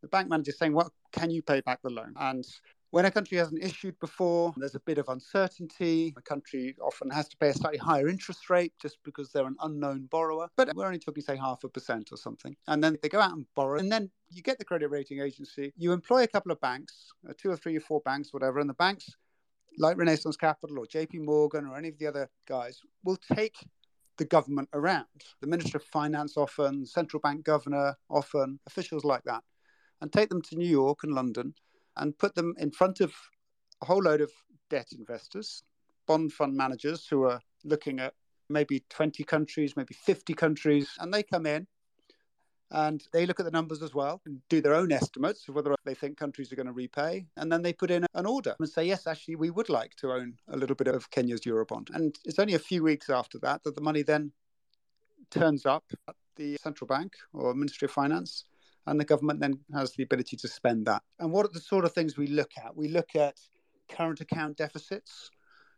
[0.00, 2.14] the bank manager saying, What well, can you pay back the loan?
[2.18, 2.44] And
[2.92, 6.12] when a country hasn't issued before, there's a bit of uncertainty.
[6.18, 9.56] A country often has to pay a slightly higher interest rate just because they're an
[9.62, 10.48] unknown borrower.
[10.58, 12.54] But we're only talking, say, half a percent or something.
[12.68, 13.78] And then they go out and borrow.
[13.78, 17.32] And then you get the credit rating agency, you employ a couple of banks, uh,
[17.34, 19.08] two or three or four banks, whatever, and the banks,
[19.78, 23.56] like Renaissance Capital or JP Morgan or any of the other guys, will take
[24.18, 25.06] the government around.
[25.40, 29.42] The Minister of Finance often, central bank governor often, officials like that,
[30.02, 31.54] and take them to New York and London
[31.96, 33.12] and put them in front of
[33.80, 34.30] a whole load of
[34.70, 35.62] debt investors,
[36.06, 38.14] bond fund managers who are looking at
[38.48, 41.66] maybe 20 countries, maybe 50 countries, and they come in
[42.70, 45.74] and they look at the numbers as well and do their own estimates of whether
[45.84, 47.26] they think countries are going to repay.
[47.36, 50.12] And then they put in an order and say, yes, actually, we would like to
[50.12, 51.94] own a little bit of Kenya's Eurobond.
[51.94, 54.32] And it's only a few weeks after that that the money then
[55.30, 58.44] turns up at the central bank or Ministry of Finance
[58.86, 61.02] and the government then has the ability to spend that.
[61.18, 62.76] And what are the sort of things we look at?
[62.76, 63.38] We look at
[63.88, 65.30] current account deficits,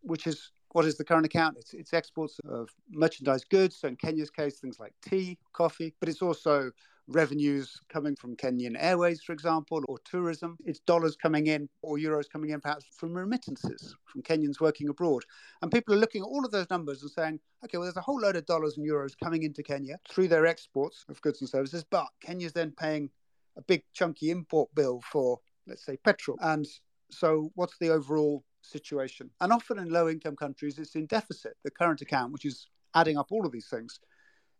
[0.02, 1.56] which is what is the current account?
[1.58, 3.76] It's, it's exports of merchandise goods.
[3.76, 6.72] So in Kenya's case, things like tea, coffee, but it's also
[7.06, 10.56] revenues coming from Kenyan Airways, for example, or tourism.
[10.64, 15.22] It's dollars coming in or euros coming in perhaps from remittances from Kenyans working abroad.
[15.60, 18.00] And people are looking at all of those numbers and saying, okay, well, there's a
[18.00, 21.50] whole load of dollars and euros coming into Kenya through their exports of goods and
[21.50, 23.10] services, but Kenya's then paying
[23.56, 26.38] a big chunky import bill for, let's say, petrol.
[26.40, 26.66] And
[27.10, 29.30] so what's the overall situation?
[29.40, 31.54] And often in low income countries, it's in deficit.
[31.64, 34.00] The current account, which is adding up all of these things,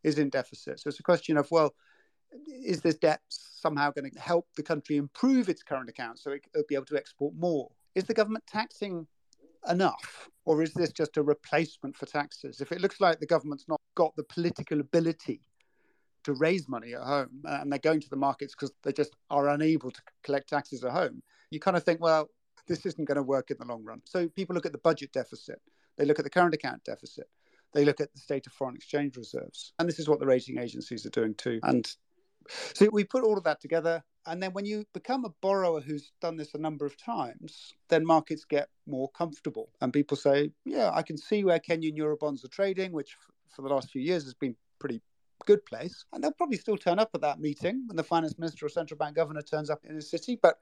[0.02, 0.80] is in deficit.
[0.80, 1.74] So it's a question of, well,
[2.46, 6.42] is this debt somehow going to help the country improve its current account so it,
[6.54, 7.70] will be able to export more?
[7.94, 9.06] Is the government taxing
[9.68, 12.60] enough, or is this just a replacement for taxes?
[12.60, 15.40] If it looks like the government's not got the political ability
[16.24, 19.14] to raise money at home uh, and they're going to the markets because they just
[19.30, 22.28] are unable to collect taxes at home, you kind of think, well,
[22.66, 24.00] this isn't going to work in the long run.
[24.04, 25.60] So people look at the budget deficit,
[25.96, 27.28] they look at the current account deficit,
[27.74, 29.72] they look at the state of foreign exchange reserves.
[29.78, 31.60] And this is what the rating agencies are doing too.
[31.62, 31.86] And
[32.48, 34.02] so we put all of that together.
[34.26, 38.06] And then when you become a borrower who's done this a number of times, then
[38.06, 39.68] markets get more comfortable.
[39.80, 43.16] And people say, yeah, I can see where Kenyan Eurobonds are trading, which
[43.54, 45.02] for the last few years has been pretty
[45.44, 46.04] good place.
[46.12, 48.96] And they'll probably still turn up at that meeting when the finance minister or central
[48.96, 50.58] bank governor turns up in a city, but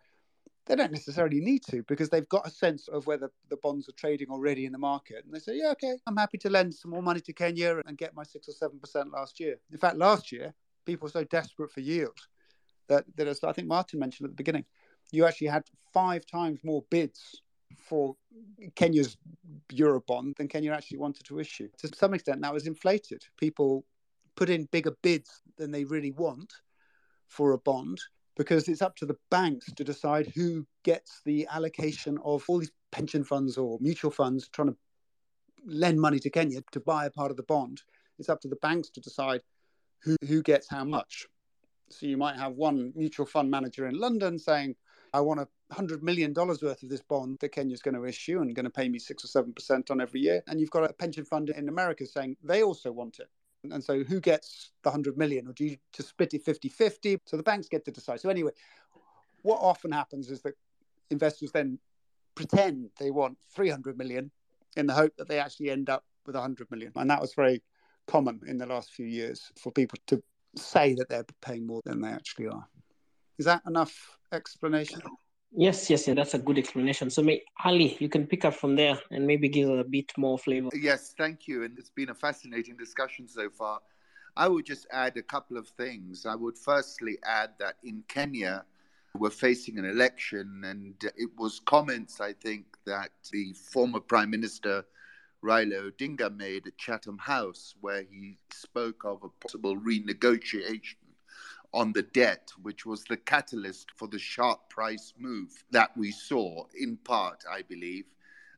[0.66, 3.92] they don't necessarily need to because they've got a sense of whether the bonds are
[3.92, 5.24] trading already in the market.
[5.24, 7.98] And they say, yeah, okay, I'm happy to lend some more money to Kenya and
[7.98, 9.58] get my six or seven percent last year.
[9.72, 12.18] In fact, last year, people were so desperate for yield
[12.88, 14.64] that, that as I think Martin mentioned at the beginning,
[15.10, 17.42] you actually had five times more bids
[17.76, 18.16] for
[18.74, 19.16] Kenya's
[19.72, 21.68] Eurobond than Kenya actually wanted to issue.
[21.78, 23.24] To some extent, that was inflated.
[23.38, 23.84] People
[24.36, 26.52] put in bigger bids than they really want
[27.28, 28.00] for a bond
[28.36, 32.72] because it's up to the banks to decide who gets the allocation of all these
[32.90, 34.76] pension funds or mutual funds trying to
[35.66, 37.82] lend money to Kenya to buy a part of the bond.
[38.18, 39.42] It's up to the banks to decide
[40.02, 41.26] who, who gets how much.
[41.90, 44.76] So you might have one mutual fund manager in London saying,
[45.14, 48.40] I want a hundred million dollars worth of this bond that Kenya's going to issue
[48.40, 50.42] and going to pay me six or seven percent on every year.
[50.46, 53.28] And you've got a pension fund in America saying they also want it.
[53.70, 57.18] And so who gets the 100 million or do you just split it 50 50?
[57.26, 58.20] So the banks get to decide.
[58.20, 58.50] So, anyway,
[59.42, 60.54] what often happens is that
[61.10, 61.78] investors then
[62.34, 64.30] pretend they want 300 million
[64.76, 66.92] in the hope that they actually end up with 100 million.
[66.96, 67.62] And that was very
[68.06, 70.22] common in the last few years for people to
[70.56, 72.66] say that they're paying more than they actually are.
[73.38, 75.00] Is that enough explanation?
[75.54, 77.10] Yes, yes, yeah, that's a good explanation.
[77.10, 80.10] So, may, Ali, you can pick up from there and maybe give us a bit
[80.16, 80.70] more flavor.
[80.74, 81.64] Yes, thank you.
[81.64, 83.80] And it's been a fascinating discussion so far.
[84.34, 86.24] I would just add a couple of things.
[86.24, 88.64] I would firstly add that in Kenya,
[89.14, 94.84] we're facing an election, and it was comments, I think, that the former Prime Minister
[95.42, 100.96] Raila Odinga made at Chatham House, where he spoke of a possible renegotiation
[101.74, 106.66] on the debt, which was the catalyst for the sharp price move that we saw,
[106.78, 108.04] in part, I believe.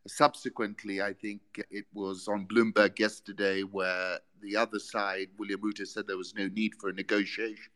[0.07, 6.07] Subsequently, I think it was on Bloomberg yesterday where the other side, William Ruto, said
[6.07, 7.73] there was no need for a negotiation.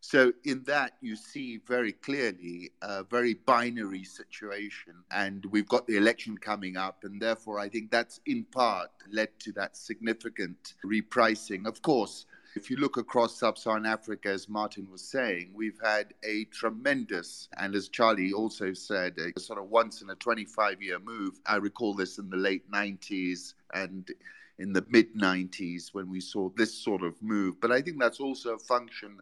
[0.00, 4.94] So, in that, you see very clearly a very binary situation.
[5.10, 7.02] And we've got the election coming up.
[7.02, 11.66] And therefore, I think that's in part led to that significant repricing.
[11.66, 16.14] Of course, if you look across sub Saharan Africa, as Martin was saying, we've had
[16.24, 20.98] a tremendous, and as Charlie also said, a sort of once in a 25 year
[20.98, 21.38] move.
[21.46, 24.10] I recall this in the late 90s and
[24.58, 27.60] in the mid 90s when we saw this sort of move.
[27.60, 29.18] But I think that's also a function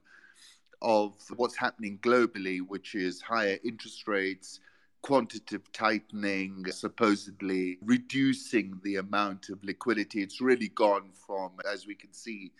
[0.85, 4.61] of what's happening globally, which is higher interest rates,
[5.03, 10.23] quantitative tightening, supposedly reducing the amount of liquidity.
[10.23, 12.53] It's really gone from, as we can see,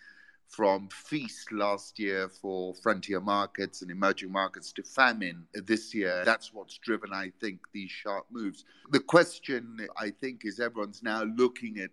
[0.47, 6.23] from feast last year for frontier markets and emerging markets to famine this year.
[6.23, 8.65] That's what's driven, I think, these sharp moves.
[8.91, 11.89] The question, I think, is everyone's now looking at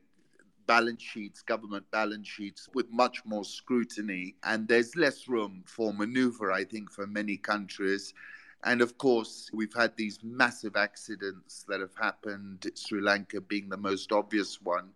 [0.73, 4.35] balance sheets, government balance sheets, with much more scrutiny.
[4.43, 8.15] And there's less room for maneuver, I think, for many countries.
[8.65, 13.77] And of course, we've had these massive accidents that have happened, Sri Lanka being the
[13.77, 14.89] most obvious one.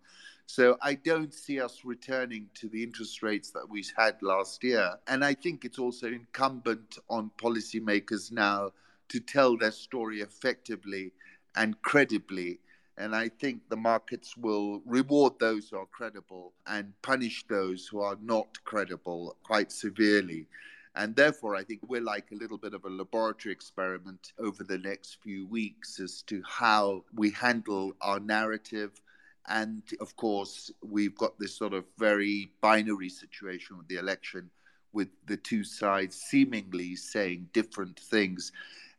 [0.47, 4.95] So I don't see us returning to the interest rates that we had last year.
[5.07, 8.71] And I think it's also incumbent on policymakers now
[9.09, 11.13] to tell their story effectively
[11.55, 12.61] and credibly.
[12.97, 18.01] And I think the markets will reward those who are credible and punish those who
[18.01, 20.47] are not credible quite severely.
[20.95, 24.79] And therefore, I think we're like a little bit of a laboratory experiment over the
[24.79, 28.99] next few weeks as to how we handle our narrative,
[29.47, 34.49] and of course, we've got this sort of very binary situation with the election,
[34.91, 38.51] with the two sides seemingly saying different things.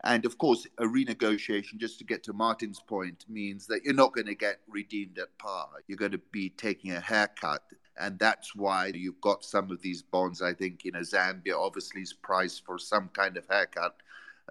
[0.05, 4.15] And of course, a renegotiation, just to get to Martin's point, means that you're not
[4.15, 5.69] going to get redeemed at par.
[5.87, 7.63] You're going to be taking a haircut.
[8.01, 10.41] And that's why you've got some of these bonds.
[10.41, 13.97] I think, you know, Zambia obviously is priced for some kind of haircut.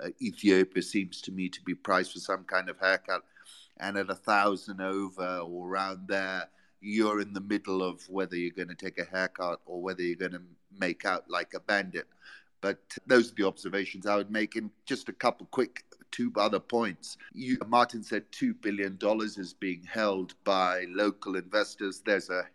[0.02, 3.24] Uh, Ethiopia seems to me to be priced for some kind of haircut
[3.80, 6.50] and at a thousand over or around there,
[6.82, 10.16] you're in the middle of whether you're going to take a haircut or whether you're
[10.16, 10.42] going to
[10.78, 12.08] make out like a bandit.
[12.62, 14.56] But those are the observations I would make.
[14.56, 17.18] In just a couple quick two other points.
[17.34, 18.98] You, Martin said $2 billion
[19.38, 22.02] is being held by local investors.
[22.06, 22.48] There's a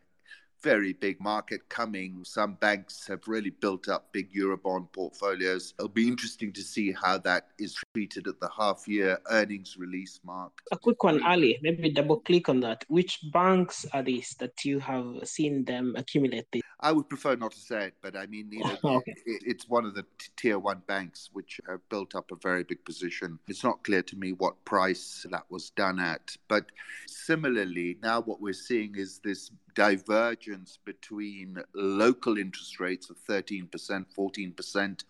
[0.63, 2.25] very big market coming.
[2.25, 5.75] Some banks have really built up big Eurobond portfolios.
[5.79, 10.21] It'll be interesting to see how that is treated at the half year earnings release
[10.25, 10.53] mark.
[10.71, 12.85] A quick one, Ali, maybe double click on that.
[12.89, 16.63] Which banks are these that you have seen them accumulate this?
[16.81, 19.15] I would prefer not to say it, but I mean, you know, okay.
[19.27, 22.65] it, it's one of the t- tier one banks which have built up a very
[22.65, 23.39] big position.
[23.49, 26.37] It's not clear to me what price that was done at.
[26.49, 26.67] But
[27.07, 33.69] similarly, now what we're seeing is this divergence between local interest rates of 13%,
[34.17, 35.05] 14%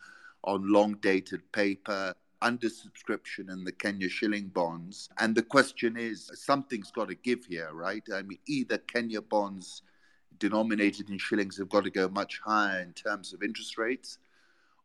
[0.44, 5.08] on long dated paper, under subscription in the Kenya shilling bonds.
[5.18, 8.02] And the question is something's got to give here, right?
[8.12, 9.82] I mean, either Kenya bonds
[10.38, 14.18] denominated in shillings have got to go much higher in terms of interest rates.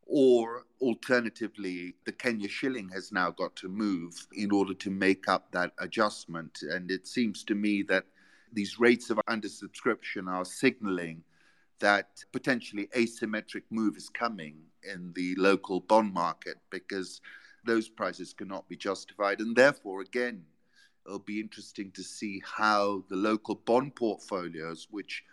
[0.06, 5.52] Or alternatively, the Kenya shilling has now got to move in order to make up
[5.52, 6.60] that adjustment.
[6.62, 8.06] And it seems to me that
[8.58, 11.24] these rates of undersubscription are signaling
[11.80, 17.22] that potentially asymmetric move is coming in the local bond market because
[17.66, 19.42] those prices cannot be justified.
[19.42, 20.44] And therefore, again,
[21.06, 25.24] it'll be interesting to see how the local bond portfolios, which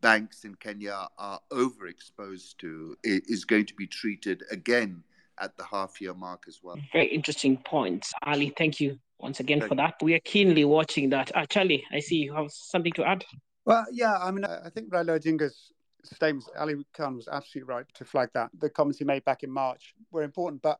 [0.00, 5.04] banks in Kenya are overexposed to, is going to be treated again
[5.38, 6.76] at the half year mark as well.
[6.92, 8.12] Very interesting points.
[8.24, 9.94] Ali, thank you once again thank for that.
[10.02, 11.34] We are keenly watching that.
[11.34, 13.24] Uh, Charlie, I see you have something to add.
[13.64, 15.72] Well, yeah, I mean, I think Raila Odinga's
[16.04, 18.50] statements, Ali Khan was absolutely right to flag that.
[18.58, 20.78] The comments he made back in March were important, but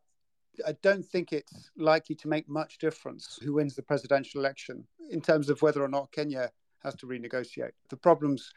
[0.67, 5.21] I don't think it's likely to make much difference who wins the presidential election in
[5.21, 6.51] terms of whether or not Kenya
[6.83, 7.73] has to renegotiate.
[7.89, 8.53] The problems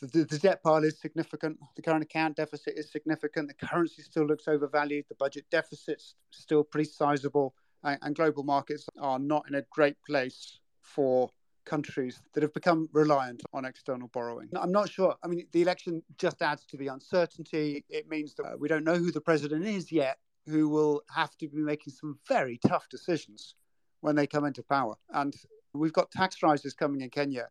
[0.00, 1.58] the, the, debt pile is significant.
[1.76, 3.48] The current account deficit is significant.
[3.48, 5.06] The currency still looks overvalued.
[5.08, 7.54] The budget deficit's still pretty sizable.
[7.82, 11.30] And, and global markets are not in a great place for
[11.64, 14.48] countries that have become reliant on external borrowing.
[14.56, 15.14] I'm not sure.
[15.22, 17.84] I mean, the election just adds to the uncertainty.
[17.90, 21.36] It means that uh, we don't know who the president is yet, who will have
[21.38, 23.54] to be making some very tough decisions
[24.00, 24.94] when they come into power.
[25.10, 25.34] And
[25.74, 27.48] we've got tax rises coming in Kenya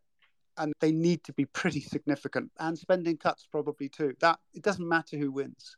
[0.57, 4.87] and they need to be pretty significant and spending cuts probably too that it doesn't
[4.87, 5.77] matter who wins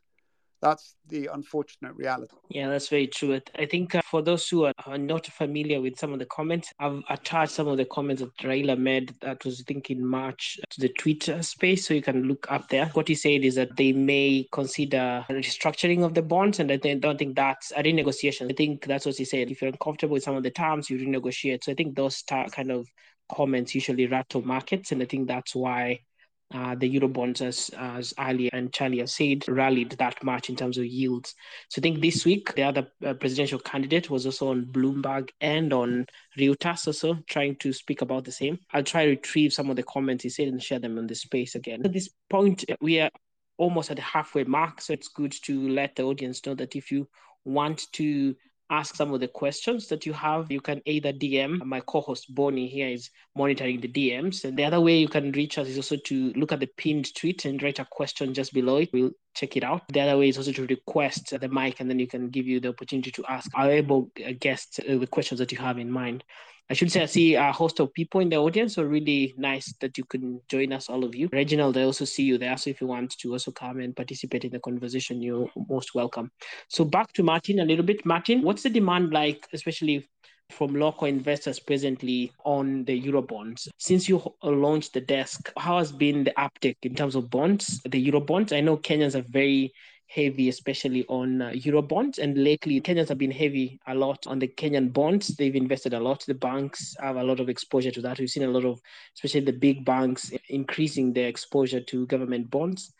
[0.62, 2.34] That's the unfortunate reality.
[2.50, 3.40] Yeah, that's very true.
[3.58, 6.70] I think uh, for those who are, are, not familiar with some of the comments,
[6.78, 10.60] I've attached some of the comments that Raila made that was, I think, in March
[10.68, 11.86] to the Twitter space.
[11.86, 12.86] So you can look up there.
[12.92, 16.60] What he said is that they may consider restructuring of the bonds.
[16.60, 18.50] And I don't think that's a renegotiation.
[18.50, 19.50] I think that's what he said.
[19.50, 21.64] If you're uncomfortable with some of the terms, you renegotiate.
[21.64, 22.86] So I think those kind of
[23.32, 24.92] comments usually rattle markets.
[24.92, 26.00] And I think that's why
[26.52, 30.78] uh, the Eurobonds, as, as Ali and Charlie have said, rallied that much in terms
[30.78, 31.34] of yields.
[31.68, 35.72] So I think this week, the other uh, presidential candidate was also on Bloomberg and
[35.72, 36.06] on
[36.38, 38.58] Reuters also trying to speak about the same.
[38.72, 41.14] I'll try to retrieve some of the comments he said and share them on the
[41.14, 41.82] space again.
[41.84, 43.10] At this point, we are
[43.56, 44.80] almost at the halfway mark.
[44.80, 47.08] So it's good to let the audience know that if you
[47.44, 48.34] want to
[48.70, 50.50] ask some of the questions that you have.
[50.50, 51.64] You can either DM.
[51.64, 54.44] My co-host Bonnie here is monitoring the DMs.
[54.44, 57.14] And the other way you can reach us is also to look at the pinned
[57.14, 58.90] tweet and write a question just below it.
[58.92, 59.82] We'll check it out.
[59.88, 62.60] The other way is also to request the mic and then you can give you
[62.60, 66.24] the opportunity to ask our able guests uh, the questions that you have in mind.
[66.70, 69.74] I should say I see a host of people in the audience, so really nice
[69.80, 71.28] that you can join us, all of you.
[71.32, 74.44] Reginald, I also see you there, so if you want to also come and participate
[74.44, 76.30] in the conversation, you're most welcome.
[76.68, 78.06] So back to Martin a little bit.
[78.06, 80.08] Martin, what's the demand like, especially
[80.50, 83.68] from local investors presently on the Eurobonds.
[83.78, 88.10] Since you launched the desk, how has been the uptake in terms of bonds, the
[88.10, 88.56] Eurobonds?
[88.56, 89.72] I know Kenyans are very
[90.10, 92.18] heavy, especially on uh, Euro bonds.
[92.18, 95.28] And lately, Kenyans have been heavy a lot on the Kenyan bonds.
[95.28, 96.24] They've invested a lot.
[96.26, 98.18] The banks have a lot of exposure to that.
[98.18, 98.80] We've seen a lot of,
[99.14, 102.92] especially the big banks, increasing their exposure to government bonds.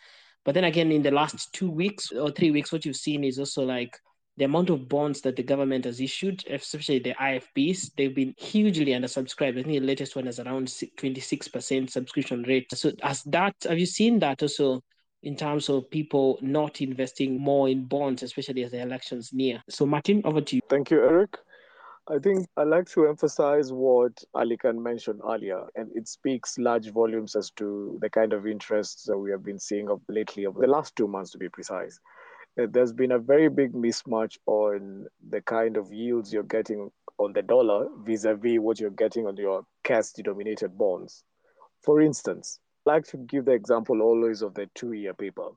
[0.45, 3.39] But then again, in the last two weeks or three weeks, what you've seen is
[3.39, 3.99] also like
[4.37, 8.93] the amount of bonds that the government has issued, especially the IFBs, they've been hugely
[8.93, 9.59] undersubscribed.
[9.59, 12.67] I think the latest one is around 26% subscription rate.
[12.73, 14.83] So, as that, have you seen that also
[15.23, 19.63] in terms of people not investing more in bonds, especially as the elections near.
[19.69, 20.63] So, Martin, over to you.
[20.69, 21.37] Thank you, Eric.
[22.09, 26.91] I think I'd like to emphasize what Ali Alikan mentioned earlier, and it speaks large
[26.91, 30.61] volumes as to the kind of interest that we have been seeing of lately, over
[30.61, 32.01] the last two months to be precise.
[32.61, 37.33] Uh, there's been a very big mismatch on the kind of yields you're getting on
[37.33, 41.23] the dollar vis-a-vis what you're getting on your cash denominated bonds.
[41.83, 45.49] For instance, like to give the example always of the two-year paper.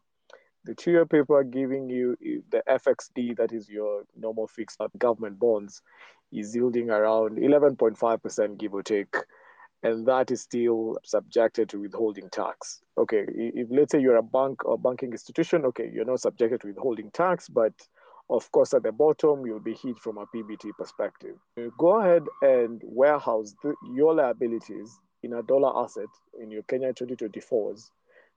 [0.66, 2.18] The two-year paper giving you
[2.50, 5.82] the FXD, that is your normal fixed government bonds,
[6.32, 9.16] is yielding around 11.5% give or take,
[9.84, 12.82] and that is still subjected to withholding tax.
[12.98, 16.68] Okay, if let's say you're a bank or banking institution, okay, you're not subjected to
[16.68, 17.74] withholding tax, but
[18.30, 21.36] of course, at the bottom, you'll be hit from a PBT perspective.
[21.78, 26.10] Go ahead and warehouse the, your liabilities in a dollar asset
[26.40, 27.90] in your Kenya 2024s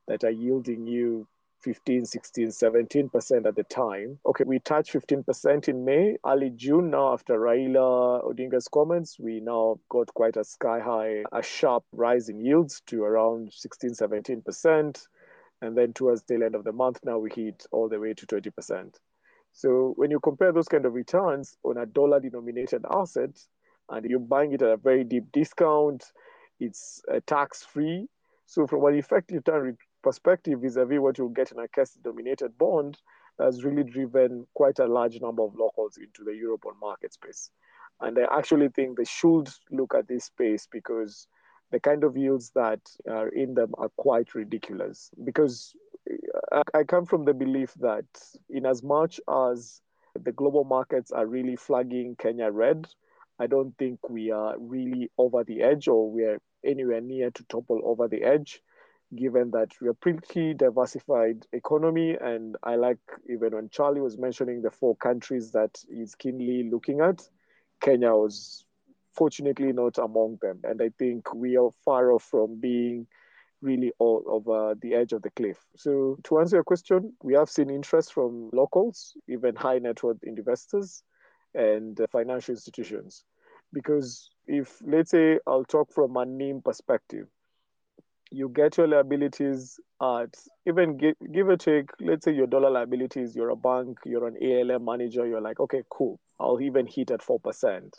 [0.09, 1.26] that are yielding you
[1.61, 4.18] 15, 16, 17% at the time.
[4.24, 6.16] Okay, we touched 15% in May.
[6.24, 11.43] Early June, now after Raila Odinga's comments, we now got quite a sky high, a
[11.43, 15.07] sharp rise in yields to around 16, 17%.
[15.62, 18.26] And then towards the end of the month, now we hit all the way to
[18.26, 18.95] 20%.
[19.53, 23.30] So when you compare those kind of returns on a dollar denominated asset,
[23.89, 26.05] and you're buying it at a very deep discount,
[26.61, 28.09] it's uh, tax free.
[28.47, 32.99] So, from an effective return perspective, vis-a-vis what you'll get in a cash-dominated bond,
[33.41, 37.51] has really driven quite a large number of locals into the Eurobond market space.
[38.01, 41.27] And I actually think they should look at this space because
[41.71, 42.81] the kind of yields that
[43.11, 45.11] are in them are quite ridiculous.
[45.25, 45.75] Because
[46.53, 48.07] uh, I come from the belief that,
[48.49, 49.81] in as much as
[50.15, 52.87] the global markets are really flagging Kenya red,
[53.39, 57.80] I don't think we are really over the edge or we're anywhere near to topple
[57.84, 58.62] over the edge,
[59.14, 62.16] given that we're pretty diversified economy.
[62.20, 67.01] And I like even when Charlie was mentioning the four countries that he's keenly looking
[67.01, 67.28] at,
[67.80, 68.64] Kenya was
[69.12, 70.61] fortunately not among them.
[70.64, 73.07] And I think we are far off from being
[73.62, 75.59] really all over the edge of the cliff.
[75.76, 80.22] So to answer your question, we have seen interest from locals, even high net worth
[80.22, 81.03] investors
[81.57, 83.25] and financial institutions.
[83.73, 87.27] Because if, let's say, I'll talk from a NIM perspective,
[88.31, 90.35] you get your liabilities at
[90.67, 94.37] even give, give or take, let's say your dollar liabilities, you're a bank, you're an
[94.43, 97.93] ALM manager, you're like, okay, cool, I'll even hit at 4%.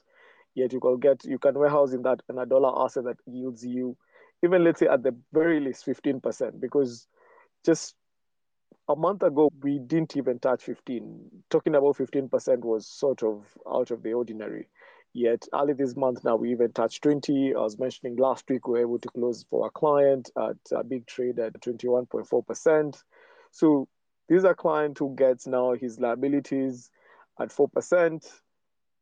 [0.54, 3.66] Yet you can get, you can warehouse in that in a dollar asset that yields
[3.66, 3.96] you,
[4.44, 7.08] even let's say at the very least 15%, because
[7.66, 7.96] just
[8.90, 11.44] a month ago, we didn't even touch 15.
[11.50, 14.70] Talking about 15% was sort of out of the ordinary.
[15.14, 17.56] Yet early this month now, we even touched 20.
[17.56, 20.84] I was mentioning last week, we were able to close for a client at a
[20.84, 23.04] big trade at 21.4%.
[23.52, 23.88] So
[24.30, 26.92] This is a client who gets now his liabilities
[27.40, 28.42] at 4%,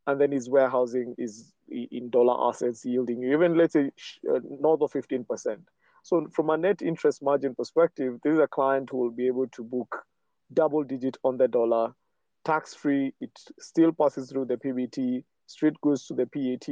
[0.07, 3.91] and then his warehousing is in dollar assets yielding even, let's say,
[4.29, 5.57] uh, north of 15%.
[6.05, 9.47] So, from a net interest margin perspective, this is a client who will be able
[9.47, 10.05] to book
[10.53, 11.95] double digit on the dollar,
[12.43, 13.11] tax free.
[13.21, 16.67] It still passes through the PBT, straight goes to the PAT,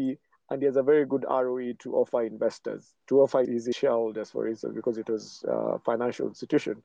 [0.51, 4.47] and he has a very good ROE to offer investors, to offer his shareholders, for
[4.47, 6.83] instance, because it was a financial institution.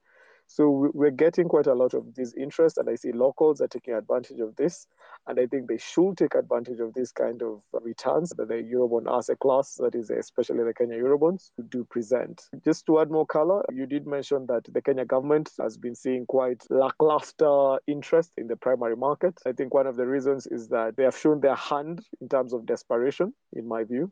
[0.50, 3.92] So we're getting quite a lot of this interest, and I see locals are taking
[3.92, 4.86] advantage of this.
[5.26, 9.06] And I think they should take advantage of this kind of returns that the Eurobond
[9.08, 12.42] asset class, that is especially the Kenya Eurobonds, do present.
[12.64, 16.24] Just to add more color, you did mention that the Kenya government has been seeing
[16.24, 19.38] quite lackluster interest in the primary market.
[19.46, 22.54] I think one of the reasons is that they have shown their hand in terms
[22.54, 24.10] of desperation, in my view.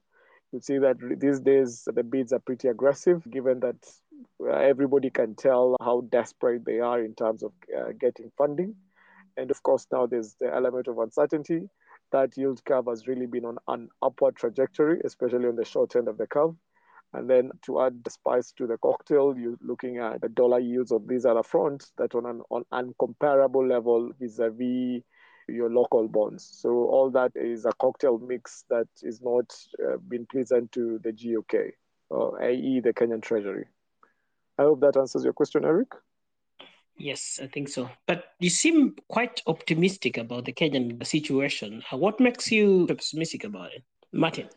[0.53, 3.76] You see that these days the bids are pretty aggressive, given that
[4.50, 8.74] everybody can tell how desperate they are in terms of uh, getting funding.
[9.36, 11.68] And of course, now there's the element of uncertainty.
[12.12, 16.08] That yield curve has really been on an upward trajectory, especially on the short end
[16.08, 16.54] of the curve.
[17.12, 20.92] And then to add the spice to the cocktail, you're looking at the dollar yields
[20.92, 25.02] of these other fronts that on an on uncomparable level vis-a-vis
[25.48, 26.48] your local bonds.
[26.60, 31.12] So all that is a cocktail mix that is not uh, been pleasant to the
[31.12, 31.72] GOK,
[32.10, 32.80] uh, i.e.
[32.80, 33.66] the Kenyan Treasury.
[34.59, 35.88] I hope that answers your question, Eric.
[36.98, 37.90] Yes, I think so.
[38.07, 41.82] But you seem quite optimistic about the Kenyan situation.
[41.92, 44.48] Uh, what makes you optimistic about it, Martin?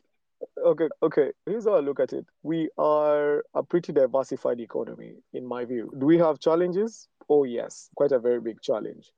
[0.66, 1.32] Okay, okay.
[1.46, 2.26] Here's how I look at it.
[2.44, 5.92] We are a pretty diversified economy, in my view.
[6.00, 7.10] Do we have challenges?
[7.28, 9.12] Oh, yes, quite a very big challenge.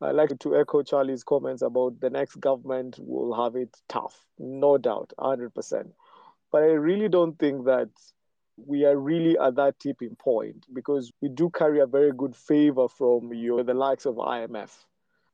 [0.00, 4.78] I like to echo Charlie's comments about the next government will have it tough, no
[4.78, 5.90] doubt, 100%.
[6.52, 7.88] But I really don't think that
[8.66, 12.88] we are really at that tipping point because we do carry a very good favor
[12.88, 14.70] from you, the likes of IMF.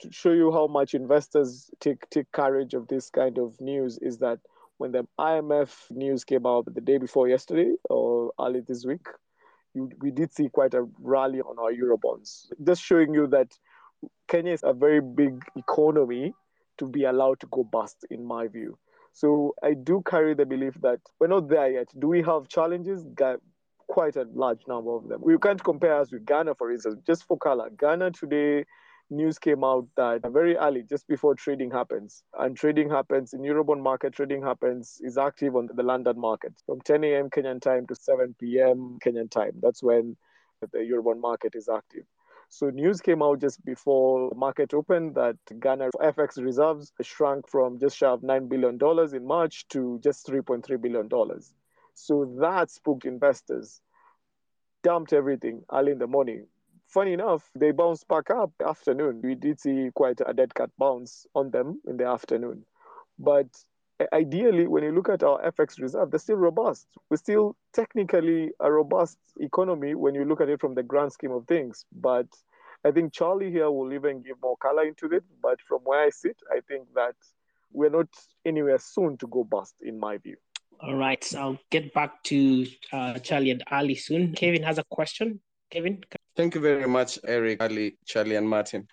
[0.00, 4.18] To show you how much investors take take courage of this kind of news is
[4.18, 4.40] that
[4.78, 9.06] when the IMF news came out the day before yesterday or early this week,
[9.74, 12.46] we did see quite a rally on our Eurobonds.
[12.64, 13.52] Just showing you that
[14.28, 16.34] Kenya is a very big economy
[16.78, 18.76] to be allowed to go bust, in my view.
[19.14, 21.88] So I do carry the belief that we're not there yet.
[21.98, 23.06] Do we have challenges?
[23.86, 25.20] Quite a large number of them.
[25.22, 27.00] We can't compare us with Ghana, for instance.
[27.06, 28.64] Just for color, Ghana today,
[29.10, 33.82] news came out that very early, just before trading happens, and trading happens in Eurobond
[33.82, 34.14] market.
[34.14, 37.30] Trading happens is active on the London market from 10 a.m.
[37.30, 38.98] Kenyan time to 7 p.m.
[39.04, 39.52] Kenyan time.
[39.60, 40.16] That's when
[40.60, 42.04] the Eurobond market is active.
[42.54, 47.96] So news came out just before market opened that Ghana FX reserves shrunk from just
[47.96, 48.78] shy of $9 billion
[49.12, 51.08] in March to just $3.3 billion.
[51.94, 53.80] So that spooked investors,
[54.84, 56.46] dumped everything early in the morning.
[56.86, 59.20] Funny enough, they bounced back up afternoon.
[59.24, 62.66] We did see quite a dead cat bounce on them in the afternoon.
[63.18, 63.48] But
[64.12, 66.86] ideally, when you look at our FX reserve, they're still robust.
[67.10, 71.32] We're still technically a robust economy when you look at it from the grand scheme
[71.32, 71.84] of things.
[71.92, 72.26] But
[72.84, 75.24] I think Charlie here will even give more color into it.
[75.42, 77.14] But from where I sit, I think that
[77.72, 78.08] we're not
[78.44, 80.36] anywhere soon to go bust, in my view.
[80.80, 81.22] All right.
[81.22, 84.32] So I'll get back to uh, Charlie and Ali soon.
[84.32, 85.40] Kevin has a question.
[85.70, 86.02] Kevin?
[86.36, 88.88] Thank you very much, Eric, Ali, Charlie, and Martin.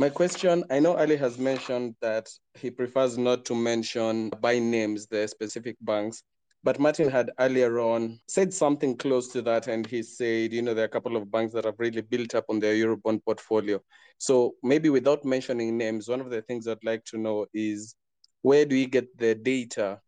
[0.00, 5.06] My question I know Ali has mentioned that he prefers not to mention by names
[5.06, 6.22] the specific banks,
[6.64, 9.66] but Martin had earlier on said something close to that.
[9.66, 12.34] And he said, you know, there are a couple of banks that have really built
[12.34, 13.78] up on their Eurobond portfolio.
[14.16, 17.94] So maybe without mentioning names, one of the things I'd like to know is
[18.40, 20.00] where do you get the data,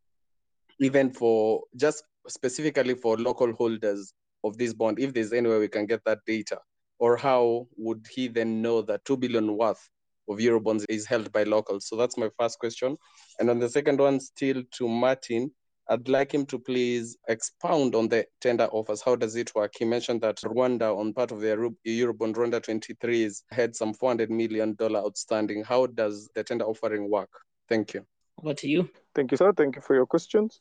[0.80, 5.68] even for just specifically for local holders of this bond, if there's any way we
[5.68, 6.60] can get that data?
[7.02, 9.90] Or how would he then know that 2 billion worth
[10.28, 11.88] of Eurobonds is held by locals?
[11.88, 12.96] So that's my first question.
[13.40, 15.50] And on the second one, still to Martin,
[15.90, 19.02] I'd like him to please expound on the tender offers.
[19.02, 19.72] How does it work?
[19.76, 24.76] He mentioned that Rwanda, on part of their Eurobond Rwanda 23s, had some $400 million
[24.80, 25.64] outstanding.
[25.64, 27.30] How does the tender offering work?
[27.68, 28.06] Thank you.
[28.40, 28.88] Over to you.
[29.16, 29.52] Thank you, sir.
[29.52, 30.60] Thank you for your questions.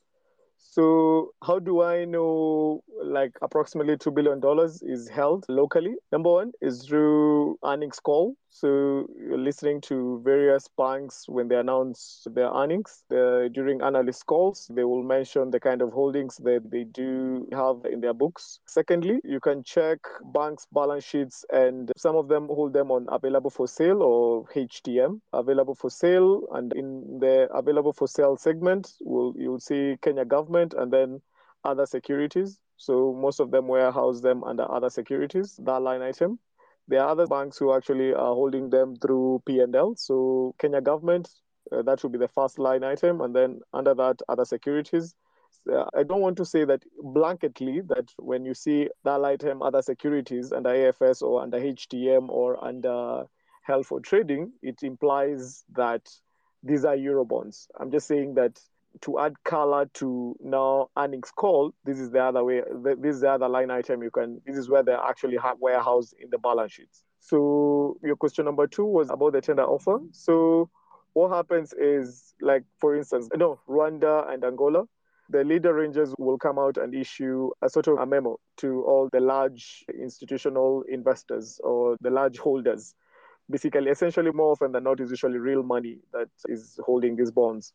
[0.64, 4.42] So, how do I know like approximately $2 billion
[4.82, 5.96] is held locally?
[6.12, 8.36] Number one is through earnings call.
[8.54, 13.04] So, listening to various banks when they announce their earnings.
[13.10, 18.02] During analyst calls, they will mention the kind of holdings that they do have in
[18.02, 18.60] their books.
[18.68, 20.00] Secondly, you can check
[20.34, 25.22] banks' balance sheets, and some of them hold them on available for sale or HTM,
[25.32, 26.44] available for sale.
[26.52, 31.22] And in the available for sale segment, will you'll see Kenya government and then
[31.64, 32.60] other securities.
[32.76, 36.38] So most of them warehouse them under other securities, that line item.
[36.88, 39.96] There are other banks who actually are holding them through P&L.
[39.96, 41.30] So Kenya government,
[41.72, 45.16] uh, that should be the first line item, and then under that, other securities.
[45.72, 49.82] Uh, I don't want to say that blanketly that when you see that item, other
[49.82, 53.26] securities under AFS or under HTM or under
[53.64, 56.10] held for trading, it implies that
[56.64, 57.68] these are Eurobonds.
[57.80, 58.60] I'm just saying that
[59.02, 62.62] to add color to now earnings call, this is the other way.
[63.00, 64.42] This is the other line item you can.
[64.46, 67.04] This is where they actually warehoused in the balance sheets.
[67.20, 70.00] So your question number two was about the tender offer.
[70.12, 70.70] So
[71.14, 74.84] what happens is, like for instance, no Rwanda and Angola,
[75.30, 79.08] the lead arrangers will come out and issue a sort of a memo to all
[79.12, 82.96] the large institutional investors or the large holders.
[83.50, 87.74] Basically, essentially, more often than not, is usually real money that is holding these bonds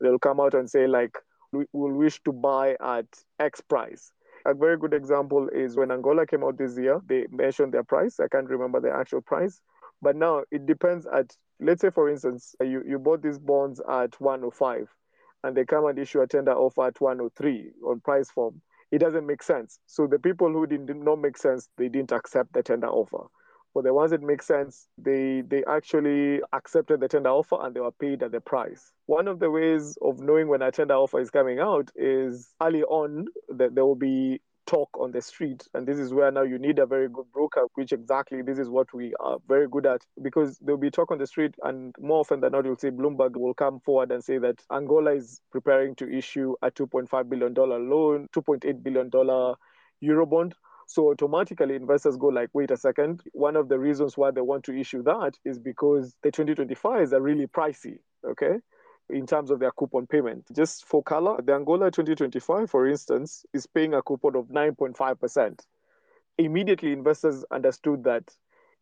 [0.00, 1.16] they'll come out and say like
[1.52, 3.06] we will wish to buy at
[3.38, 4.12] X price.
[4.46, 8.20] A very good example is when Angola came out this year, they mentioned their price.
[8.20, 9.60] I can't remember the actual price.
[10.00, 14.20] But now it depends at, let's say, for instance, you, you bought these bonds at
[14.20, 14.88] 105
[15.44, 18.60] and they come and issue a tender offer at 103 on price form.
[18.90, 19.78] It doesn't make sense.
[19.86, 23.26] So the people who did not make sense, they didn't accept the tender offer.
[23.72, 27.80] For the ones that make sense, they they actually accepted the tender offer and they
[27.80, 28.92] were paid at the price.
[29.06, 32.82] One of the ways of knowing when a tender offer is coming out is early
[32.84, 35.66] on that there will be talk on the street.
[35.74, 38.68] And this is where now you need a very good broker which exactly this is
[38.68, 40.02] what we are very good at.
[40.22, 43.36] Because there'll be talk on the street and more often than not you'll see bloomberg
[43.36, 47.78] will come forward and say that angola is preparing to issue a 2.5 billion dollar
[47.78, 49.54] loan 2.8 billion dollar
[50.04, 50.52] eurobond
[50.88, 53.22] so automatically investors go like, wait a second.
[53.32, 57.20] One of the reasons why they want to issue that is because the 2025s are
[57.20, 57.98] really pricey.
[58.26, 58.54] Okay.
[59.10, 60.46] In terms of their coupon payment.
[60.56, 65.60] Just for color, the Angola 2025, for instance, is paying a coupon of 9.5%.
[66.38, 68.24] Immediately investors understood that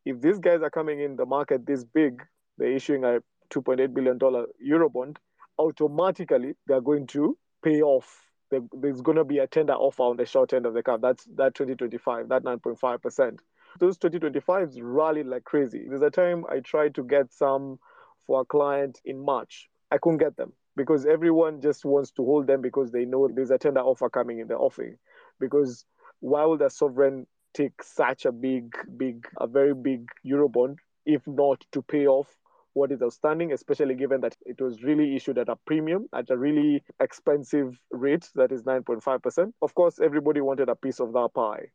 [0.04, 2.22] if these guys are coming in the market this big,
[2.56, 5.16] they're issuing a $2.8 billion Eurobond,
[5.58, 10.26] automatically they're going to pay off there's going to be a tender offer on the
[10.26, 11.00] short end of the curve.
[11.00, 13.38] That's that 2025, that 9.5%.
[13.78, 15.84] Those 2025s rallied like crazy.
[15.88, 17.78] There's a time I tried to get some
[18.26, 19.68] for a client in March.
[19.90, 23.50] I couldn't get them because everyone just wants to hold them because they know there's
[23.50, 24.96] a tender offer coming in the offering.
[25.40, 25.84] Because
[26.20, 31.64] why would a sovereign take such a big, big, a very big Eurobond if not
[31.72, 32.28] to pay off
[32.76, 36.36] what is outstanding, especially given that it was really issued at a premium, at a
[36.36, 39.52] really expensive rate, that is 9.5%.
[39.62, 41.68] Of course, everybody wanted a piece of that pie.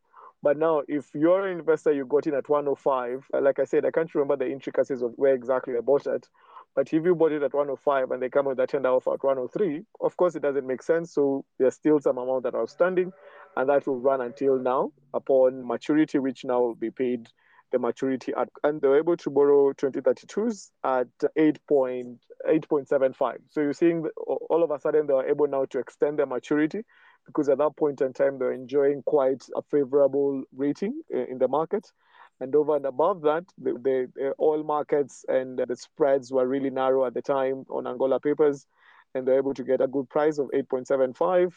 [0.44, 3.84] But now, if you're an investor, you got in at 105, uh, like I said,
[3.84, 6.28] I can't remember the intricacies of where exactly I bought it.
[6.76, 9.24] But if you bought it at 105 and they come with a tender offer at
[9.24, 11.14] 103, of course, it doesn't make sense.
[11.14, 13.12] So there's still some amount that are outstanding,
[13.58, 17.28] and that will run until now upon maturity, which now will be paid
[17.72, 21.08] the maturity at, and they were able to borrow 2032s at
[21.38, 23.38] 8.8.75.
[23.50, 26.84] So you're seeing all of a sudden they are able now to extend their maturity
[27.26, 31.92] because at that point in time they're enjoying quite a favorable rating in the market.
[32.40, 36.72] And over and above that, the, the, the oil markets and the spreads were really
[36.72, 38.66] narrow at the time on Angola papers,
[39.14, 41.54] and they're able to get a good price of 8.75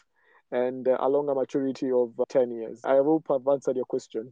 [0.51, 2.81] and uh, a longer maturity of 10 years.
[2.83, 4.31] I hope I've answered your question.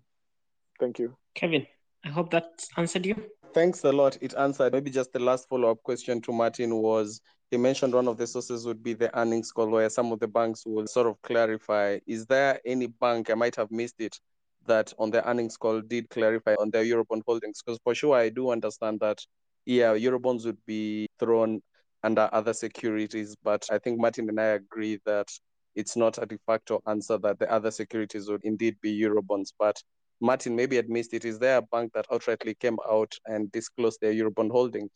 [0.79, 1.15] Thank you.
[1.35, 1.65] Kevin,
[2.03, 3.15] I hope that answered you.
[3.53, 4.17] Thanks a lot.
[4.21, 4.73] It answered.
[4.73, 7.21] Maybe just the last follow up question to Martin was
[7.51, 10.27] he mentioned one of the sources would be the earnings call where some of the
[10.27, 11.99] banks will sort of clarify.
[12.07, 14.19] Is there any bank, I might have missed it,
[14.65, 17.61] that on the earnings call did clarify on their Eurobond holdings?
[17.63, 19.19] Because for sure, I do understand that,
[19.65, 21.61] yeah, Eurobonds would be thrown
[22.01, 23.35] under other securities.
[23.43, 25.27] But I think Martin and I agree that
[25.75, 29.53] it's not a de facto answer that the other securities would indeed be Eurobonds.
[29.59, 29.79] But
[30.23, 31.25] Martin maybe had missed it.
[31.25, 34.91] Is there a bank that outrightly came out and disclosed their Eurobond holdings?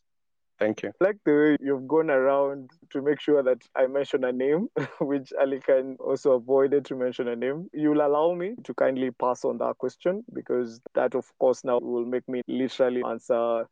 [0.57, 0.91] Thank you.
[1.01, 4.69] Like the way you've gone around to make sure that I mention a name,
[5.01, 7.67] which Ali Khan also avoided to mention a name.
[7.73, 12.05] You'll allow me to kindly pass on that question because that, of course, now will
[12.05, 13.67] make me literally answer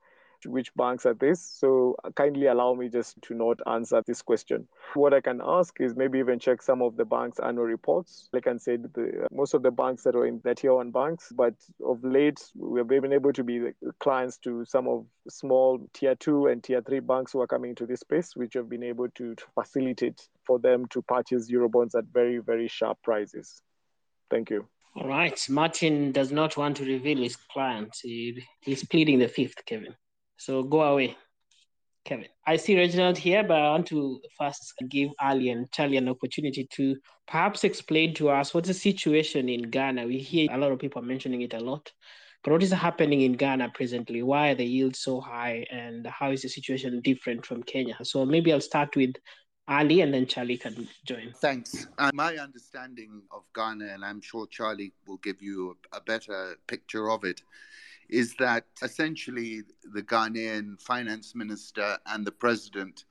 [0.45, 1.41] which banks are this.
[1.41, 4.67] So uh, kindly allow me just to not answer this question.
[4.93, 8.29] What I can ask is maybe even check some of the banks' annual reports.
[8.33, 10.91] Like I said, the, uh, most of the banks that are in the tier one
[10.91, 11.53] banks, but
[11.85, 16.63] of late we've been able to be clients to some of small tier two and
[16.63, 19.43] tier three banks who are coming into this space, which have been able to, to
[19.53, 23.61] facilitate for them to purchase Eurobonds at very, very sharp prices.
[24.29, 24.67] Thank you.
[24.95, 25.39] All right.
[25.49, 27.99] Martin does not want to reveal his clients.
[27.99, 29.93] He, he's pleading the fifth, Kevin.
[30.37, 31.17] So go away,
[32.03, 32.27] Kevin.
[32.45, 36.67] I see Reginald here, but I want to first give Ali and Charlie an opportunity
[36.73, 36.95] to
[37.27, 40.05] perhaps explain to us what's the situation in Ghana.
[40.05, 41.91] We hear a lot of people mentioning it a lot.
[42.43, 44.21] But what is happening in Ghana presently?
[44.21, 47.97] Why are the yields so high, and how is the situation different from Kenya?
[48.03, 49.15] So maybe I'll start with
[49.67, 51.33] Ali, and then Charlie can join.
[51.41, 51.87] Thanks.
[51.97, 56.55] Uh, my understanding of Ghana, and I'm sure Charlie will give you a, a better
[56.67, 57.41] picture of it,
[58.09, 63.05] is that essentially the Ghanaian finance minister and the president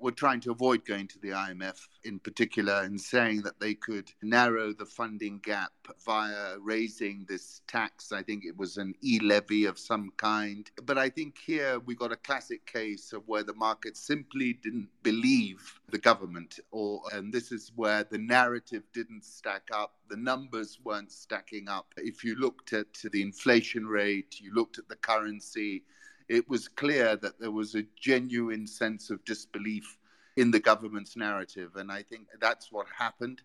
[0.00, 4.10] were trying to avoid going to the IMF in particular and saying that they could
[4.22, 5.72] narrow the funding gap
[6.04, 8.12] via raising this tax.
[8.12, 10.70] I think it was an e levy of some kind.
[10.84, 14.88] But I think here we got a classic case of where the market simply didn't
[15.02, 20.78] believe the government, or and this is where the narrative didn't stack up, the numbers
[20.84, 21.94] weren't stacking up.
[21.96, 25.84] If you looked at the inflation rate, you looked at the currency,
[26.28, 29.98] it was clear that there was a genuine sense of disbelief
[30.36, 31.76] in the government's narrative.
[31.76, 33.42] And I think that's what happened.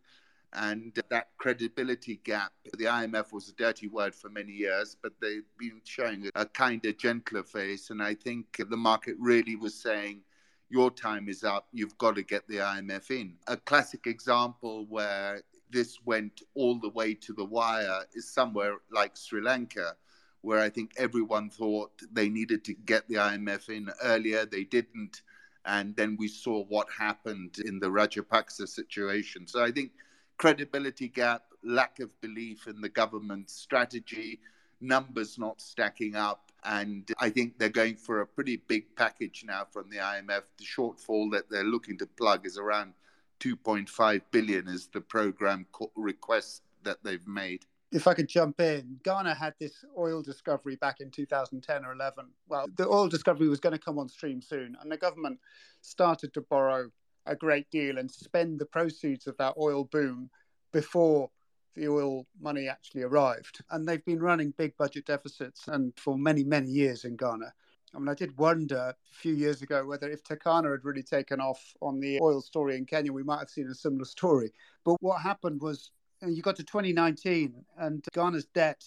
[0.55, 5.49] And that credibility gap, the IMF was a dirty word for many years, but they've
[5.57, 7.89] been showing a kinder, gentler face.
[7.89, 10.21] And I think the market really was saying,
[10.69, 13.33] your time is up, you've got to get the IMF in.
[13.47, 19.17] A classic example where this went all the way to the wire is somewhere like
[19.17, 19.95] Sri Lanka,
[20.43, 24.45] where I think everyone thought they needed to get the IMF in earlier.
[24.45, 25.21] They didn't.
[25.65, 29.47] And then we saw what happened in the Rajapaksa situation.
[29.47, 29.91] So I think
[30.37, 34.41] credibility gap, lack of belief in the government's strategy,
[34.81, 36.51] numbers not stacking up.
[36.65, 40.43] And I think they're going for a pretty big package now from the IMF.
[40.57, 42.93] The shortfall that they're looking to plug is around
[43.39, 49.35] 2.5 billion is the program request that they've made if I could jump in, Ghana
[49.35, 52.25] had this oil discovery back in 2010 or 11.
[52.49, 55.39] Well, the oil discovery was going to come on stream soon, and the government
[55.81, 56.89] started to borrow
[57.27, 60.29] a great deal and spend the proceeds of that oil boom
[60.71, 61.29] before
[61.75, 63.61] the oil money actually arrived.
[63.69, 67.53] And they've been running big budget deficits and for many, many years in Ghana.
[67.95, 71.39] I mean, I did wonder a few years ago whether if Turkana had really taken
[71.39, 74.51] off on the oil story in Kenya, we might have seen a similar story.
[74.83, 75.91] But what happened was
[76.23, 78.83] Uh, you got to 2019 and Ghana's debt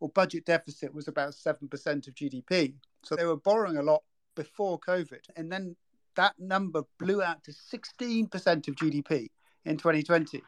[0.00, 1.62] or budget deficit was about 7%
[2.08, 2.74] of GDP.
[3.02, 4.02] So they were borrowing a lot
[4.34, 5.20] before COVID.
[5.36, 5.74] And then
[6.16, 9.28] that number blew out to 16% of GDP
[9.64, 10.42] in 2020.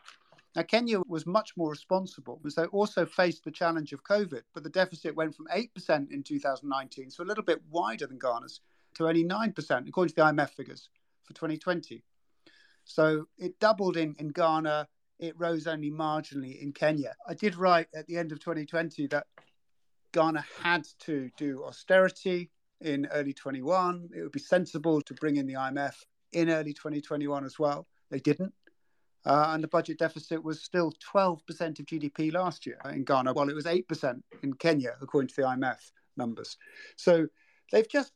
[0.56, 4.62] Now, Kenya was much more responsible because they also faced the challenge of COVID, but
[4.62, 8.60] the deficit went from 8% in 2019, so a little bit wider than Ghana's,
[8.94, 10.88] to only 9%, according to the IMF figures
[11.22, 12.02] for 2020.
[12.84, 14.88] So it doubled in, in Ghana,
[15.18, 17.14] it rose only marginally in Kenya.
[17.26, 19.26] I did write at the end of 2020 that
[20.12, 22.50] Ghana had to do austerity
[22.80, 24.10] in early 21.
[24.16, 25.94] It would be sensible to bring in the IMF
[26.32, 27.86] in early 2021 as well.
[28.10, 28.54] They didn't.
[29.26, 33.48] Uh, and the budget deficit was still 12% of GDP last year in Ghana, while
[33.48, 36.56] it was 8% in Kenya, according to the IMF numbers.
[36.96, 37.26] So
[37.72, 38.12] they've just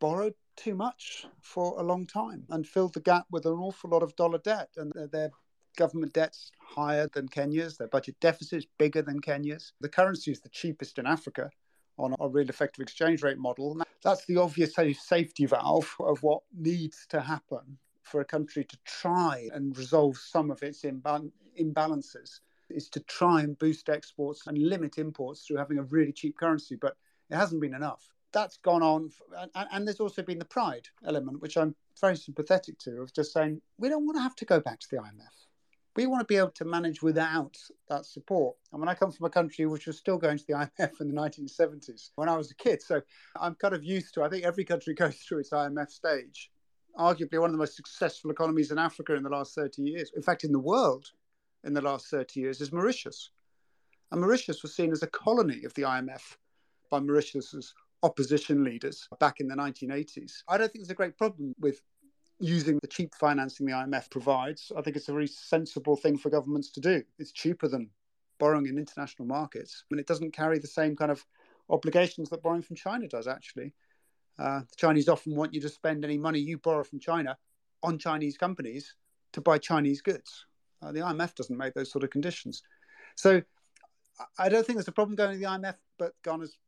[0.00, 4.02] borrowed too much for a long time and filled the gap with an awful lot
[4.02, 4.70] of dollar debt.
[4.76, 5.30] And their
[5.76, 9.72] government debt's higher than Kenya's, their budget deficit is bigger than Kenya's.
[9.80, 11.50] The currency is the cheapest in Africa
[11.98, 13.80] on a real effective exchange rate model.
[14.02, 19.48] That's the obvious safety valve of what needs to happen for a country to try
[19.52, 25.46] and resolve some of its imbalances is to try and boost exports and limit imports
[25.46, 26.96] through having a really cheap currency, but
[27.30, 28.12] it hasn't been enough.
[28.32, 29.10] That's gone on,
[29.54, 33.32] and, and there's also been the pride element, which I'm very sympathetic to, of just
[33.32, 35.45] saying we don't want to have to go back to the IMF
[35.96, 37.56] we want to be able to manage without
[37.88, 38.56] that support.
[38.72, 41.08] And when I come from a country which was still going to the IMF in
[41.08, 43.00] the 1970s when I was a kid, so
[43.40, 44.22] I'm kind of used to.
[44.22, 46.50] I think every country goes through its IMF stage.
[46.98, 50.22] Arguably one of the most successful economies in Africa in the last 30 years, in
[50.22, 51.06] fact, in the world
[51.64, 53.30] in the last 30 years, is Mauritius.
[54.12, 56.36] And Mauritius was seen as a colony of the IMF
[56.90, 60.42] by Mauritius's opposition leaders back in the 1980s.
[60.48, 61.82] I don't think there's a great problem with
[62.38, 66.30] using the cheap financing the IMF provides, I think it's a very sensible thing for
[66.30, 67.02] governments to do.
[67.18, 67.90] It's cheaper than
[68.38, 71.24] borrowing in international markets, and it doesn't carry the same kind of
[71.70, 73.72] obligations that borrowing from China does, actually.
[74.38, 77.36] Uh, the Chinese often want you to spend any money you borrow from China
[77.82, 78.94] on Chinese companies
[79.32, 80.44] to buy Chinese goods.
[80.82, 82.62] Uh, the IMF doesn't make those sort of conditions.
[83.14, 83.42] So
[84.38, 86.58] I don't think there's a problem going to the IMF, but Ghana's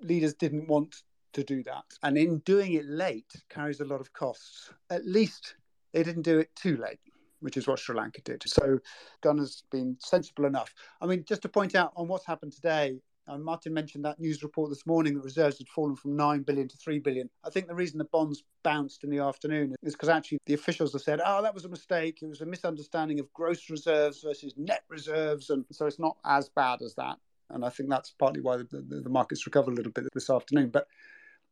[0.00, 1.02] leaders didn't want
[1.36, 1.84] to do that.
[2.02, 4.72] And in doing it late carries a lot of costs.
[4.90, 5.54] At least
[5.92, 6.98] they didn't do it too late,
[7.40, 8.42] which is what Sri Lanka did.
[8.46, 8.78] So
[9.22, 10.74] Ghana's been sensible enough.
[11.00, 14.42] I mean, just to point out on what's happened today, uh, Martin mentioned that news
[14.42, 17.28] report this morning that reserves had fallen from 9 billion to 3 billion.
[17.44, 20.92] I think the reason the bonds bounced in the afternoon is because actually the officials
[20.92, 22.20] have said, oh, that was a mistake.
[22.22, 25.50] It was a misunderstanding of gross reserves versus net reserves.
[25.50, 27.16] And so it's not as bad as that.
[27.50, 30.30] And I think that's partly why the, the, the markets recovered a little bit this
[30.30, 30.70] afternoon.
[30.70, 30.86] But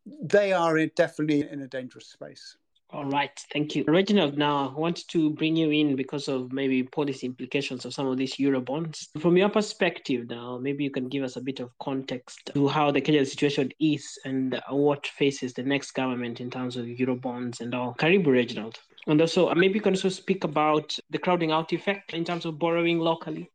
[0.07, 2.57] they are definitely in a dangerous space.
[2.94, 3.84] All right, thank you.
[3.88, 8.07] Reginald, now I want to bring you in because of maybe policy implications of some
[8.07, 9.09] of these Euro bonds.
[9.18, 12.92] From your perspective now, maybe you can give us a bit of context to how
[12.92, 17.61] the Kenyan situation is and what faces the next government in terms of Euro bonds
[17.61, 17.94] and all.
[17.98, 18.78] Karibu, Reginald.
[19.09, 22.44] And also, uh, maybe you can also speak about the crowding out effect in terms
[22.44, 23.50] of borrowing locally.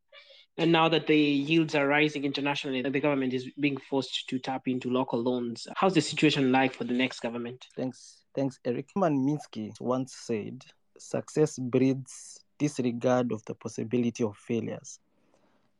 [0.60, 4.68] And now that the yields are rising internationally, the government is being forced to tap
[4.68, 5.66] into local loans.
[5.78, 7.68] How's the situation like for the next government?
[7.78, 8.26] Thanks.
[8.36, 8.90] Thanks, Eric.
[8.94, 10.66] Hyman Minsky once said,
[10.98, 15.00] success breeds disregard of the possibility of failures.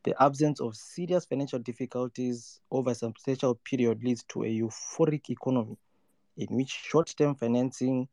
[0.06, 5.78] The absence of serious financial difficulties over a substantial period leads to a euphoric economy
[6.38, 8.08] in which short term financing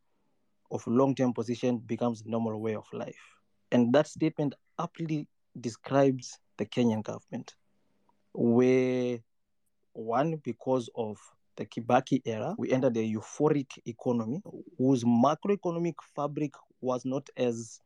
[0.72, 3.36] of long term position becomes normal way of life.
[3.70, 5.28] And that statement aptly
[5.60, 7.54] describes the Kenyan government,
[8.32, 9.18] where
[9.92, 11.18] one, because of
[11.57, 14.42] the Kibaki era, we entered a euphoric economy
[14.78, 17.80] whose macroeconomic fabric was not as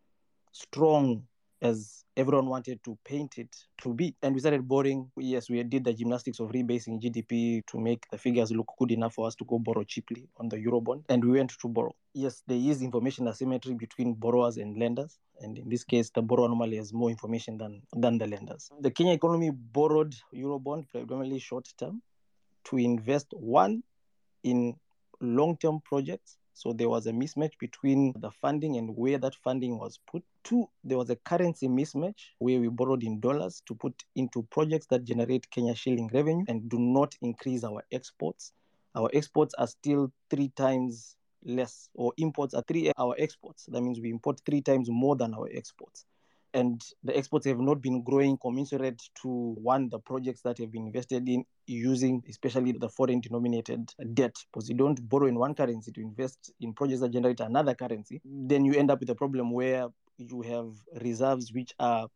[0.52, 1.22] strong
[1.62, 4.14] as everyone wanted to paint it to be.
[4.22, 5.10] And we started borrowing.
[5.16, 9.14] Yes, we did the gymnastics of rebasing GDP to make the figures look good enough
[9.14, 11.04] for us to go borrow cheaply on the Eurobond.
[11.08, 11.94] And we went to borrow.
[12.14, 15.18] Yes, there is information asymmetry between borrowers and lenders.
[15.40, 18.70] And in this case, the borrower normally has more information than, than the lenders.
[18.80, 22.02] The Kenya economy borrowed Eurobond predominantly short term
[22.64, 23.82] to invest one
[24.42, 24.74] in
[25.20, 26.36] long term projects.
[26.54, 30.22] So there was a mismatch between the funding and where that funding was put.
[30.44, 34.86] Two, there was a currency mismatch where we borrowed in dollars to put into projects
[34.86, 38.52] that generate Kenya shilling revenue and do not increase our exports.
[38.94, 43.66] Our exports are still three times less, or imports are three our exports.
[43.66, 46.04] That means we import three times more than our exports
[46.54, 49.28] and the exports have not been growing commensurate to
[49.62, 54.68] one the projects that have been invested in using especially the foreign denominated debt because
[54.68, 58.64] you don't borrow in one currency to invest in projects that generate another currency then
[58.64, 59.88] you end up with a problem where
[60.18, 60.72] you have
[61.02, 62.08] reserves which are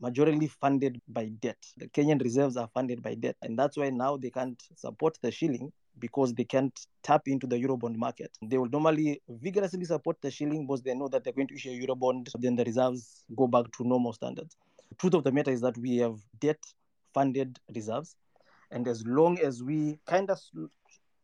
[0.00, 1.56] majorly funded by debt.
[1.76, 5.30] The Kenyan reserves are funded by debt, and that's why now they can't support the
[5.30, 8.36] shilling because they can't tap into the Eurobond market.
[8.42, 11.70] They will normally vigorously support the shilling because they know that they're going to issue
[11.70, 14.56] a Eurobond, then the reserves go back to normal standards.
[14.90, 16.60] The truth of the matter is that we have debt
[17.14, 18.16] funded reserves.
[18.70, 20.38] And as long as we kind of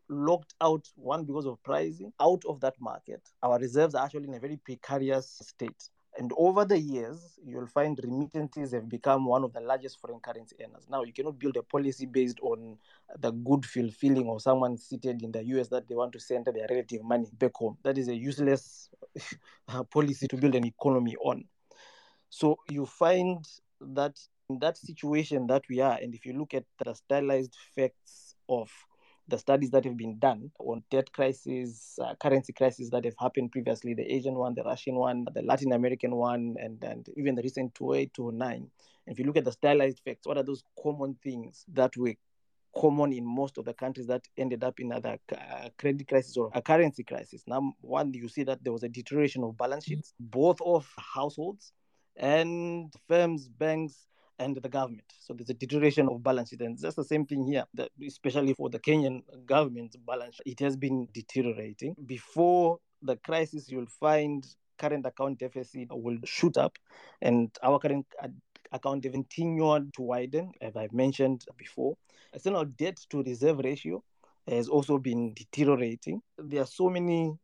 [0.08, 4.34] locked out, one because of pricing, out of that market, our reserves are actually in
[4.34, 5.90] a very precarious state.
[6.16, 10.54] And over the years, you'll find remittances have become one of the largest foreign currency
[10.62, 10.86] earners.
[10.88, 12.78] Now, you cannot build a policy based on
[13.18, 16.66] the good feeling of someone seated in the US that they want to send their
[16.70, 17.78] relative money back home.
[17.82, 18.90] That is a useless
[19.68, 21.44] uh, policy to build an economy on.
[22.30, 23.44] So you find
[23.80, 28.36] that in that situation that we are, and if you look at the stylized facts
[28.48, 28.70] of
[29.28, 33.52] the studies that have been done on debt crisis, uh, currency crisis that have happened
[33.52, 37.42] previously, the Asian one, the Russian one, the Latin American one, and, and even the
[37.42, 38.70] recent 2008, 2009.
[39.06, 42.14] If you look at the stylized facts, what are those common things that were
[42.76, 46.50] common in most of the countries that ended up in either a credit crisis or
[46.54, 47.42] a currency crisis?
[47.46, 51.72] Now, one, you see that there was a deterioration of balance sheets, both of households
[52.16, 54.06] and firms, banks,
[54.38, 55.12] and the government.
[55.20, 56.62] So there's a deterioration of balance sheet.
[56.62, 60.52] And that's the same thing here, that especially for the Kenyan government's balance sheet.
[60.58, 61.94] It has been deteriorating.
[62.06, 64.44] Before the crisis, you'll find
[64.76, 66.76] current account deficit will shoot up,
[67.22, 68.06] and our current
[68.72, 71.96] account continued to widen, as I've mentioned before.
[72.32, 74.02] External debt to reserve ratio
[74.48, 76.20] has also been deteriorating.
[76.36, 77.34] There are so many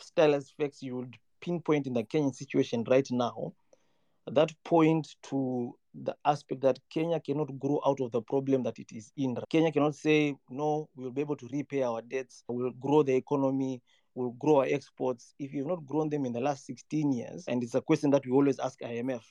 [0.00, 3.52] stylized effects you would pinpoint in the Kenyan situation right now
[4.32, 8.92] that point to the aspect that Kenya cannot grow out of the problem that it
[8.92, 9.36] is in.
[9.50, 13.82] Kenya cannot say, no, we'll be able to repay our debts, we'll grow the economy,
[14.14, 15.34] we'll grow our exports.
[15.38, 18.26] If you've not grown them in the last 16 years, and it's a question that
[18.26, 19.22] we always ask IMF,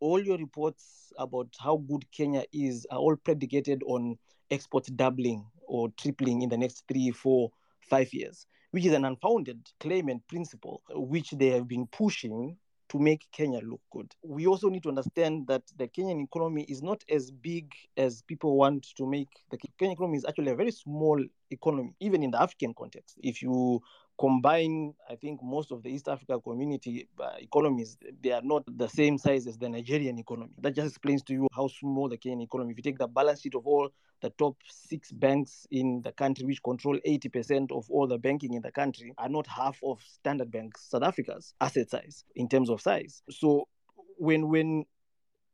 [0.00, 4.16] all your reports about how good Kenya is are all predicated on
[4.50, 7.50] exports doubling or tripling in the next three, four,
[7.88, 12.56] five years, which is an unfounded claim and principle, which they have been pushing
[12.94, 14.14] to make Kenya look good.
[14.22, 18.56] We also need to understand that the Kenyan economy is not as big as people
[18.56, 19.30] want to make.
[19.50, 21.20] The Kenyan economy is actually a very small
[21.50, 23.18] economy, even in the African context.
[23.20, 23.82] If you
[24.18, 28.88] combine, I think most of the East Africa community uh, economies, they are not the
[28.88, 30.52] same size as the Nigerian economy.
[30.58, 32.72] That just explains to you how small the Kenyan economy.
[32.72, 33.90] If you take the balance sheet of all
[34.20, 38.62] the top six banks in the country, which control 80% of all the banking in
[38.62, 42.80] the country, are not half of Standard Bank South Africa's asset size in terms of
[42.80, 43.22] size.
[43.30, 43.68] So
[44.16, 44.84] when when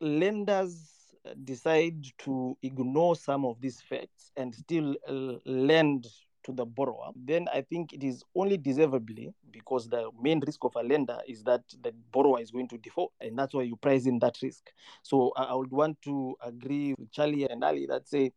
[0.01, 1.01] lenders
[1.45, 6.07] decide to ignore some of these facts and still uh, lend
[6.45, 10.75] to the borrower, then I think it is only deservedly because the main risk of
[10.77, 14.07] a lender is that the borrower is going to default, and that's why you price
[14.07, 14.71] in that risk.
[15.03, 18.33] So I would want to agree with Charlie and Ali that say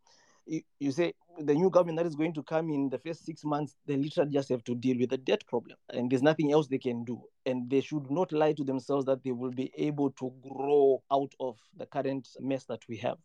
[0.45, 3.75] you, say the new government that is going to come in the first six months,
[3.85, 5.77] they literally just have to deal with the debt problem.
[5.89, 7.21] And there's nothing else they can do.
[7.45, 11.33] And they should not lie to themselves that they will be able to grow out
[11.39, 13.17] of the current mess that we have.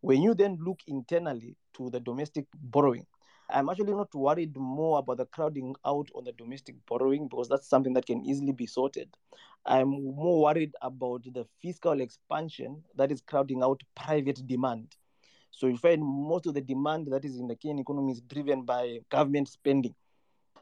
[0.00, 3.06] When you then look internally to the domestic borrowing,
[3.52, 7.68] I'm actually not worried more about the crowding out on the domestic borrowing because that's
[7.68, 9.08] something that can easily be sorted.
[9.66, 14.96] I'm more worried about the fiscal expansion that is crowding out private demand.
[15.50, 18.62] So you find most of the demand that is in the Kenyan economy is driven
[18.62, 19.94] by government spending.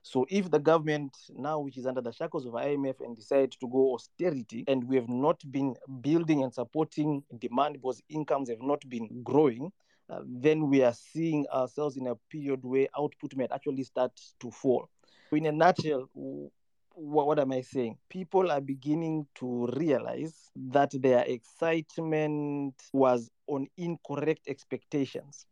[0.02, 3.68] So if the government now, which is under the shackles of IMF, and decide to
[3.68, 8.88] go austerity, and we have not been building and supporting demand because incomes have not
[8.88, 9.70] been growing,
[10.10, 14.50] uh, then we are seeing ourselves in a period where output might actually start to
[14.50, 14.88] fall.
[15.32, 17.98] In a nutshell, what, what am I saying?
[18.08, 25.46] People are beginning to realize that their excitement was on incorrect expectations.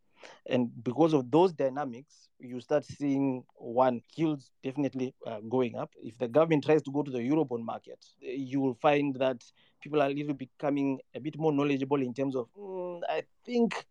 [0.46, 5.90] And because of those dynamics, you start seeing one yields definitely uh, going up.
[6.02, 9.44] If the government tries to go to the Eurobond market, you will find that
[9.80, 13.86] people are a little becoming a bit more knowledgeable in terms of, mm, I think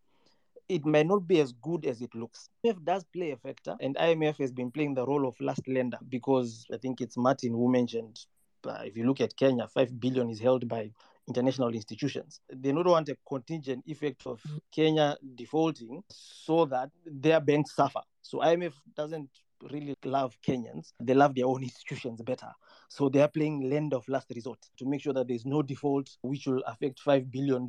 [0.68, 2.49] it may not be as good as it looks.
[2.66, 5.99] IMF does play a factor, and IMF has been playing the role of last lender
[6.09, 8.20] because I think it's Martin who mentioned.
[8.66, 10.91] Uh, if you look at Kenya, five billion is held by
[11.28, 12.39] international institutions.
[12.51, 14.41] They don't want a contingent effect of
[14.72, 18.01] Kenya defaulting so that their banks suffer.
[18.24, 19.30] So IMF doesn't
[19.72, 20.93] really love Kenyans.
[20.99, 22.51] They love their own institutions better.
[22.89, 26.09] So they are playing lend of last resort to make sure that there's no default,
[26.22, 27.68] which will affect $5 billion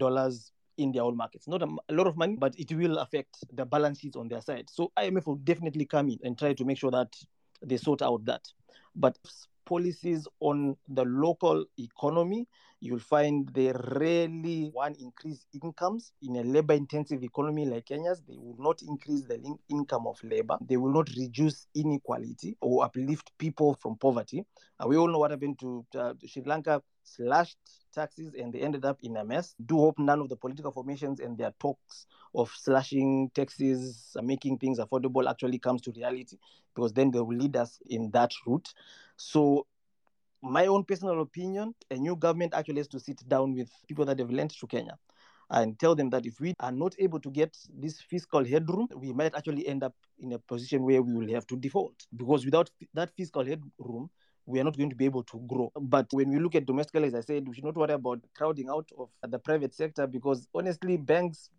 [0.79, 1.49] in their own markets.
[1.49, 4.41] Not a, a, lot of money, but it will affect the balance sheets on their
[4.41, 4.69] side.
[4.71, 7.15] So IMF will definitely come in and try to make sure that
[7.63, 8.43] they sort out that.
[8.95, 9.19] But
[9.67, 12.47] policies on the local economy,
[12.81, 18.23] you'll find they rarely want increase incomes in a labor intensive economy like Kenya's.
[18.27, 20.57] They will not increase the income of labor.
[20.67, 24.45] They will not reduce inequality or uplift people from poverty.
[24.79, 27.59] Uh, we all know what happened to uh, Sri Lanka slashed
[27.97, 29.55] taxes and they ended up in a mess.
[29.65, 34.59] Do hope none of the political formations and their talks of slashing taxes, uh, making
[34.59, 36.37] things affordable actually comes to reality
[36.75, 38.69] because then they will lead us in that route.
[39.17, 39.67] So
[40.43, 44.19] my own personal opinion, a new government actually has to sit down with people that
[44.19, 44.99] have lent to Kenya
[45.51, 49.13] and tell them that if we are not able to get this fiscal headroom, we
[49.13, 51.95] might actually end up in a position where we will have to default.
[52.15, 54.11] Because without that fiscal headroom,
[54.47, 55.71] we are not going to be able to grow.
[55.79, 58.69] But when we look at domestically, as I said, we should not worry about crowding
[58.69, 61.51] out of the private sector because honestly, banks,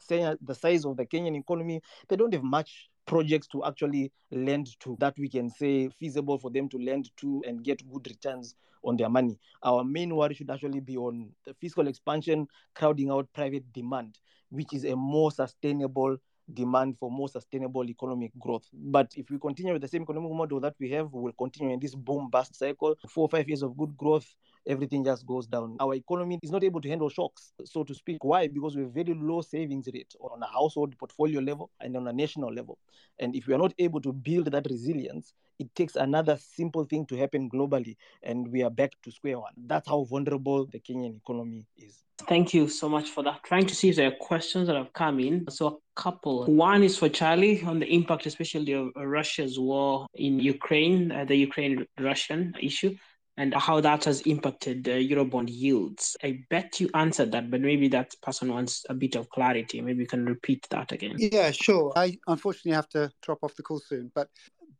[0.00, 4.10] saying uh, the size of the Kenyan economy, they don't have much projects to actually
[4.30, 8.06] lend to that we can say feasible for them to lend to and get good
[8.08, 8.54] returns
[8.84, 9.38] on their money.
[9.62, 14.18] Our main worry should actually be on the fiscal expansion, crowding out private demand,
[14.50, 16.16] which is a more sustainable
[16.54, 18.66] demand for more sustainable economic growth.
[18.72, 21.72] But if we continue with the same economic model that we have, we will continue
[21.72, 22.96] in this boom bust cycle.
[23.08, 24.34] Four or five years of good growth,
[24.66, 25.76] everything just goes down.
[25.80, 28.24] Our economy is not able to handle shocks, so to speak.
[28.24, 28.48] Why?
[28.48, 32.12] Because we have very low savings rate on a household portfolio level and on a
[32.12, 32.78] national level.
[33.18, 37.06] And if we are not able to build that resilience, it takes another simple thing
[37.06, 39.52] to happen globally, and we are back to square one.
[39.66, 42.02] That's how vulnerable the Kenyan economy is.
[42.28, 43.42] Thank you so much for that.
[43.44, 45.50] Trying to see if there are questions that have come in.
[45.50, 46.46] So, a couple.
[46.46, 51.36] One is for Charlie on the impact, especially of Russia's war in Ukraine, uh, the
[51.36, 52.96] Ukraine Russian issue
[53.36, 56.16] and how that has impacted the Eurobond yields.
[56.22, 59.80] I bet you answered that, but maybe that person wants a bit of clarity.
[59.80, 61.16] Maybe you can repeat that again.
[61.16, 61.92] Yeah, sure.
[61.96, 64.28] I unfortunately have to drop off the call soon, but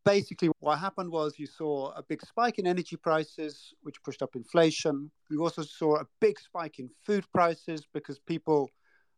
[0.04, 4.34] basically what happened was you saw a big spike in energy prices which pushed up
[4.34, 8.68] inflation you also saw a big spike in food prices because people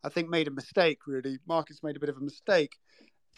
[0.05, 2.77] i think made a mistake really markets made a bit of a mistake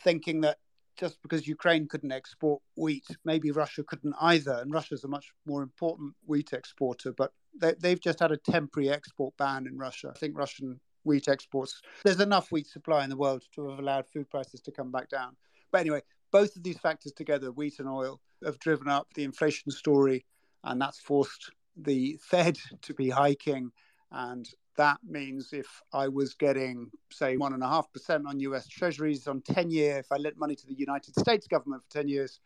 [0.03, 0.59] thinking that
[0.97, 4.59] just because Ukraine couldn't export wheat, maybe Russia couldn't either.
[4.61, 8.90] And Russia's a much more important wheat exporter, but they, have just had a temporary
[8.90, 10.12] export ban in Russia.
[10.14, 14.07] I think Russian wheat exports, there's enough wheat supply in the world to have allowed
[14.09, 15.36] food prices to come back down.
[15.70, 19.70] But anyway, both of these factors together, wheat and oil, have driven up the inflation
[19.70, 20.24] story,
[20.64, 23.70] and that's forced the Fed to be hiking.
[24.11, 29.99] And that means if I was getting, say, 1.5% on US treasuries on 10 year,
[29.99, 32.41] if I lent money to the United States government for 10 years,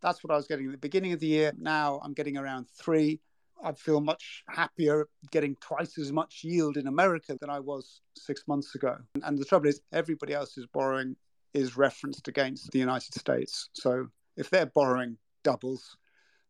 [0.00, 1.52] that's what I was getting at the beginning of the year.
[1.58, 3.20] Now I'm getting around three.
[3.62, 8.44] I feel much happier getting twice as much yield in America than I was six
[8.48, 8.96] months ago.
[9.22, 11.16] And the trouble is, everybody else's borrowing
[11.52, 13.68] is referenced against the United States.
[13.72, 15.96] So if their borrowing doubles,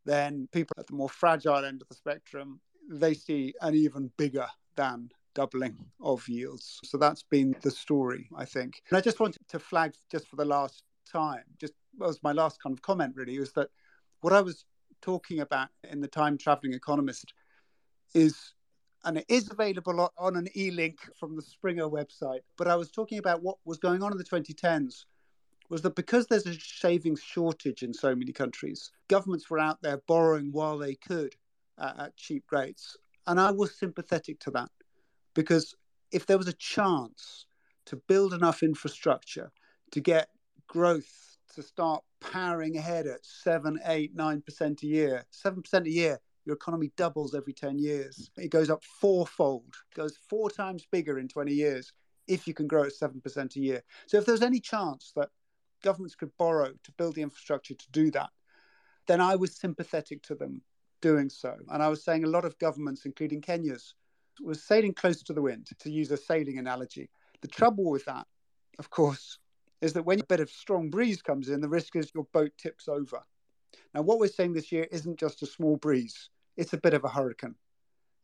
[0.05, 4.47] then people at the more fragile end of the spectrum, they see an even bigger
[4.77, 6.81] than doubling of yields.
[6.85, 8.83] So that's been the story, I think.
[8.89, 12.63] And I just wanted to flag just for the last time, just was my last
[12.63, 13.69] kind of comment really, was that
[14.21, 14.65] what I was
[15.01, 17.33] talking about in the Time Traveling Economist
[18.15, 18.55] is,
[19.05, 22.91] and it is available on an e link from the Springer website, but I was
[22.91, 25.05] talking about what was going on in the 2010s
[25.71, 30.03] was that because there's a savings shortage in so many countries, governments were out there
[30.09, 31.35] borrowing while they could
[31.79, 32.97] uh, at cheap rates.
[33.27, 34.71] And I was sympathetic to that
[35.35, 35.75] because
[36.13, 37.47] if there was a chance
[37.87, 39.51] to build enough infrastructure
[39.93, 40.29] to get
[40.67, 45.91] growth to start powering ahead at seven, eight, nine percent a year, seven percent a
[45.91, 48.31] year, your economy doubles every 10 years.
[48.37, 51.93] It goes up fourfold, goes four times bigger in 20 years
[52.27, 53.83] if you can grow at 7% a year.
[54.07, 55.31] So if there's any chance that
[55.83, 58.31] governments could borrow to build the infrastructure to do that,
[59.07, 60.63] then I was sympathetic to them
[61.01, 61.57] doing so.
[61.69, 63.95] And I was saying a lot of governments, including Kenya's,
[64.41, 67.11] was sailing close to the wind, to use a sailing analogy.
[67.43, 68.27] The trouble with that,
[68.79, 69.39] of course,
[69.81, 72.53] is that when a bit of strong breeze comes in, the risk is your boat
[72.59, 73.23] tips over.
[73.95, 77.05] Now, what we're saying this year isn't just a small breeze, it's a bit of
[77.05, 77.55] a hurricane.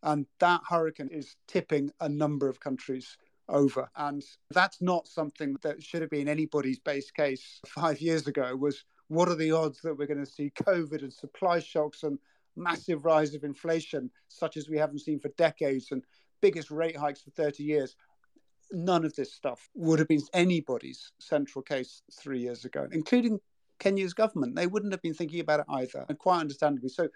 [0.02, 3.16] And that hurricane is tipping a number of countries
[3.48, 3.88] over.
[3.96, 8.84] And that's not something that should have been anybody's base case five years ago was
[9.08, 12.18] what are the odds that we're going to see COVID and supply shocks and
[12.56, 16.02] massive rise of inflation, such as we haven't seen for decades, and
[16.40, 17.96] biggest rate hikes for 30 years.
[18.72, 23.38] None of this stuff would have been anybody's central case three years ago, including
[23.78, 24.56] Kenya's government.
[24.56, 27.08] They wouldn't have been thinking about it either, and quite understandably so.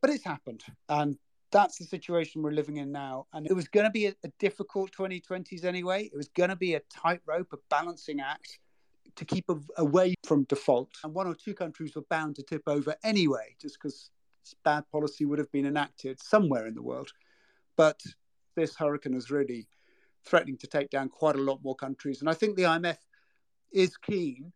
[0.00, 1.16] But it's happened, and
[1.52, 3.26] that's the situation we're living in now.
[3.32, 6.04] And it was going to be a, a difficult 2020s anyway.
[6.04, 8.58] It was going to be a tightrope, a balancing act
[9.16, 10.90] to keep a, away from default.
[11.04, 14.10] And one or two countries were bound to tip over anyway, just because
[14.64, 17.10] bad policy would have been enacted somewhere in the world.
[17.76, 18.00] But
[18.54, 19.68] this hurricane is really
[20.24, 22.20] threatening to take down quite a lot more countries.
[22.20, 22.98] And I think the IMF
[23.72, 24.52] is keen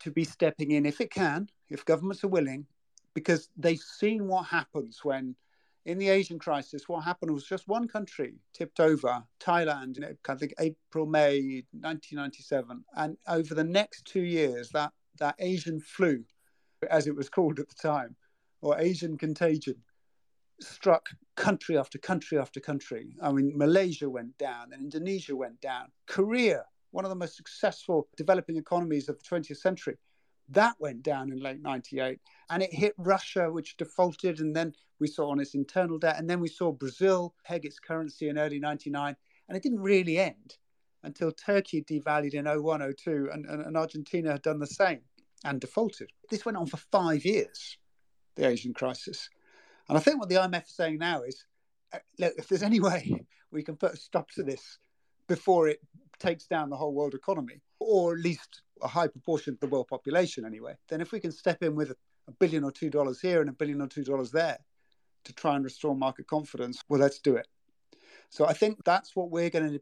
[0.00, 2.66] to be stepping in if it can, if governments are willing,
[3.14, 5.36] because they've seen what happens when,
[5.84, 10.34] in the Asian crisis, what happened was just one country tipped over, Thailand, in, I
[10.34, 12.84] think April, May 1997.
[12.96, 16.24] And over the next two years, that, that Asian flu,
[16.90, 18.16] as it was called at the time,
[18.62, 19.76] or Asian contagion
[20.60, 23.14] struck country after country after country.
[23.20, 25.88] I mean, Malaysia went down and Indonesia went down.
[26.06, 29.98] Korea, one of the most successful developing economies of the 20th century,
[30.48, 32.20] that went down in late 98.
[32.50, 34.40] And it hit Russia, which defaulted.
[34.40, 36.18] And then we saw on its internal debt.
[36.18, 39.16] And then we saw Brazil peg its currency in early 99.
[39.48, 40.56] And it didn't really end
[41.04, 45.00] until Turkey devalued in 01, 02, and, and, and Argentina had done the same
[45.44, 46.10] and defaulted.
[46.30, 47.78] This went on for five years
[48.36, 49.28] the Asian crisis.
[49.88, 51.44] And I think what the IMF is saying now is
[51.92, 54.78] uh, look, if there's any way we can put a stop to this
[55.28, 55.80] before it
[56.18, 59.88] takes down the whole world economy, or at least a high proportion of the world
[59.88, 61.96] population anyway, then if we can step in with a,
[62.38, 64.56] billion or two dollars here and a billion or two dollars there
[65.24, 67.46] to try and restore market confidence, well, let's do it.
[68.30, 69.80] So I think that's what we're going to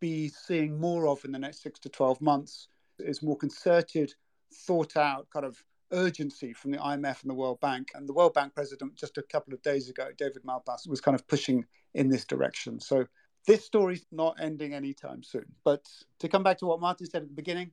[0.00, 2.66] be seeing more of in the next six to 12 months
[2.98, 4.12] is more concerted,
[4.52, 5.62] thought out kind of
[5.92, 7.88] urgency from the IMF and the World Bank.
[7.94, 11.14] And the World Bank president, just a couple of days ago, David Malpass, was kind
[11.14, 11.64] of pushing
[11.94, 12.80] in this direction.
[12.80, 13.06] So
[13.46, 15.46] this story's not ending anytime soon.
[15.64, 15.84] But
[16.20, 17.72] to come back to what Martin said at the beginning,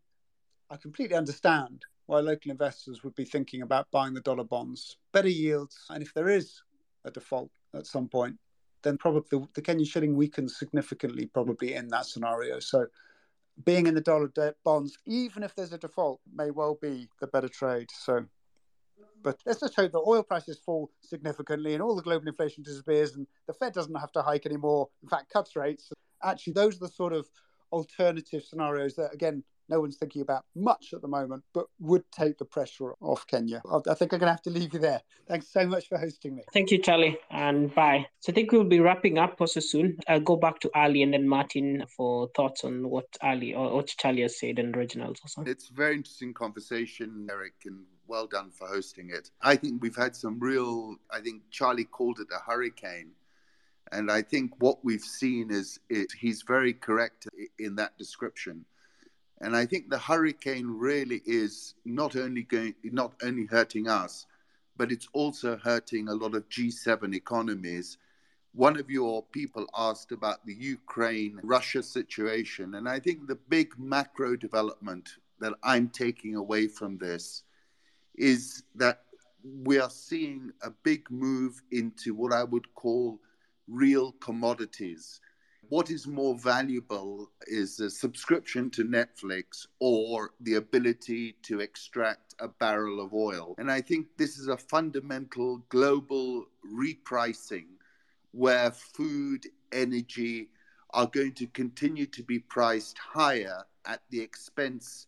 [0.70, 4.98] I completely understand why local investors would be thinking about buying the dollar bonds.
[5.12, 5.78] Better yields.
[5.90, 6.62] And if there is
[7.06, 8.38] a default at some point,
[8.84, 12.60] then probably the, the Kenyan shilling weakens significantly, probably in that scenario.
[12.60, 12.88] So
[13.64, 17.28] being in the dollar debt bonds, even if there's a default, may well be the
[17.28, 17.90] better trade.
[17.92, 18.26] So,
[19.24, 23.16] but let's just hope that oil prices fall significantly and all the global inflation disappears
[23.16, 24.90] and the Fed doesn't have to hike anymore.
[25.04, 25.92] In fact, cuts rates.
[26.24, 27.28] Actually, those are the sort of
[27.72, 32.38] alternative scenarios that, again, no one's thinking about much at the moment, but would take
[32.38, 33.64] the pressure off Kenya.
[33.90, 35.02] I think I'm going to have to leave you there.
[35.28, 36.44] Thanks so much for hosting me.
[36.54, 38.06] Thank you, Charlie, and bye.
[38.20, 39.98] So I think we'll be wrapping up also soon.
[40.08, 43.88] I'll go back to Ali and then Martin for thoughts on what Ali or what
[43.88, 45.50] Charlie has said and Reginald also.
[45.50, 49.32] It's a very interesting conversation, Eric, and well done for hosting it.
[49.42, 53.12] I think we've had some real, I think Charlie called it a hurricane.
[53.94, 57.28] And I think what we've seen is it, he's very correct
[57.60, 58.66] in that description.
[59.42, 64.28] And I think the hurricane really is not only going, not only hurting us,
[64.78, 67.98] but it's also hurting a lot of G7 economies.
[68.54, 73.74] One of your people asked about the Ukraine Russia situation, and I think the big
[73.80, 75.10] macro development
[75.40, 77.44] that I'm taking away from this
[78.16, 79.02] is that
[79.64, 83.20] we are seeing a big move into what I would call
[83.68, 85.20] real commodities.
[85.72, 92.50] What is more valuable is a subscription to Netflix or the ability to extract a
[92.50, 93.56] barrel of oil.
[93.58, 97.68] And I think this is a fundamental global repricing
[98.34, 100.50] where food, energy
[100.90, 105.08] are going to continue to be priced higher at the expense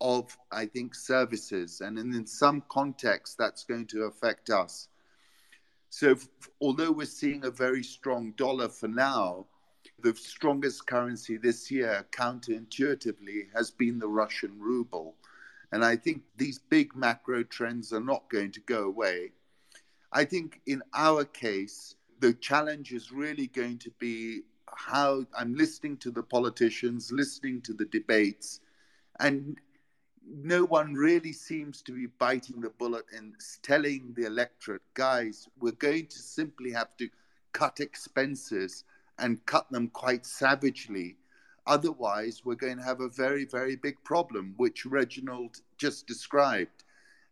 [0.00, 1.80] of, I think, services.
[1.80, 4.90] And in some context, that's going to affect us.
[5.90, 6.14] So,
[6.60, 9.46] although we're seeing a very strong dollar for now,
[10.00, 15.14] the strongest currency this year, counterintuitively, has been the Russian ruble.
[15.72, 19.32] And I think these big macro trends are not going to go away.
[20.12, 25.96] I think in our case, the challenge is really going to be how I'm listening
[25.98, 28.60] to the politicians, listening to the debates,
[29.20, 29.58] and
[30.30, 35.72] no one really seems to be biting the bullet and telling the electorate, guys, we're
[35.72, 37.08] going to simply have to
[37.52, 38.84] cut expenses
[39.18, 41.16] and cut them quite savagely.
[41.66, 46.84] Otherwise, we're going to have a very, very big problem, which Reginald just described.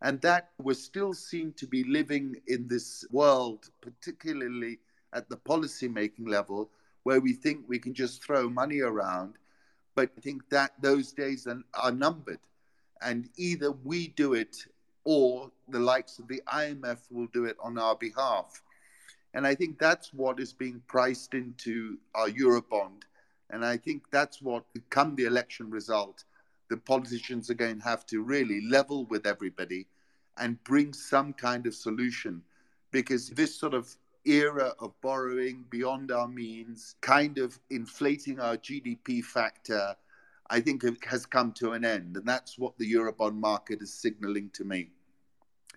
[0.03, 4.79] And that we're still seen to be living in this world, particularly
[5.15, 6.71] at the policy making level,
[7.05, 9.35] where we think we can just throw money around.
[9.95, 12.41] But I think that those days are numbered
[13.03, 14.67] and either we do it
[15.05, 18.63] or the likes of the IMF will do it on our behalf.
[19.37, 23.03] And I think that's what is being priced into our Eurobond.
[23.51, 26.25] And I think that's what, come the election result,
[26.71, 29.89] the politicians are going to have to really level with everybody
[30.39, 32.41] and bring some kind of solution.
[32.93, 33.95] Because this sort of
[34.25, 39.95] era of borrowing beyond our means, kind of inflating our GDP factor,
[40.49, 42.17] I think has come to an end.
[42.17, 44.93] And that's what the Eurobond market is signaling to me.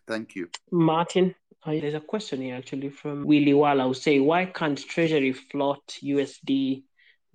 [0.07, 0.49] Thank you.
[0.71, 5.99] Martin, there's a question here actually from Willie Walla who say, why can't Treasury float
[6.03, 6.83] USD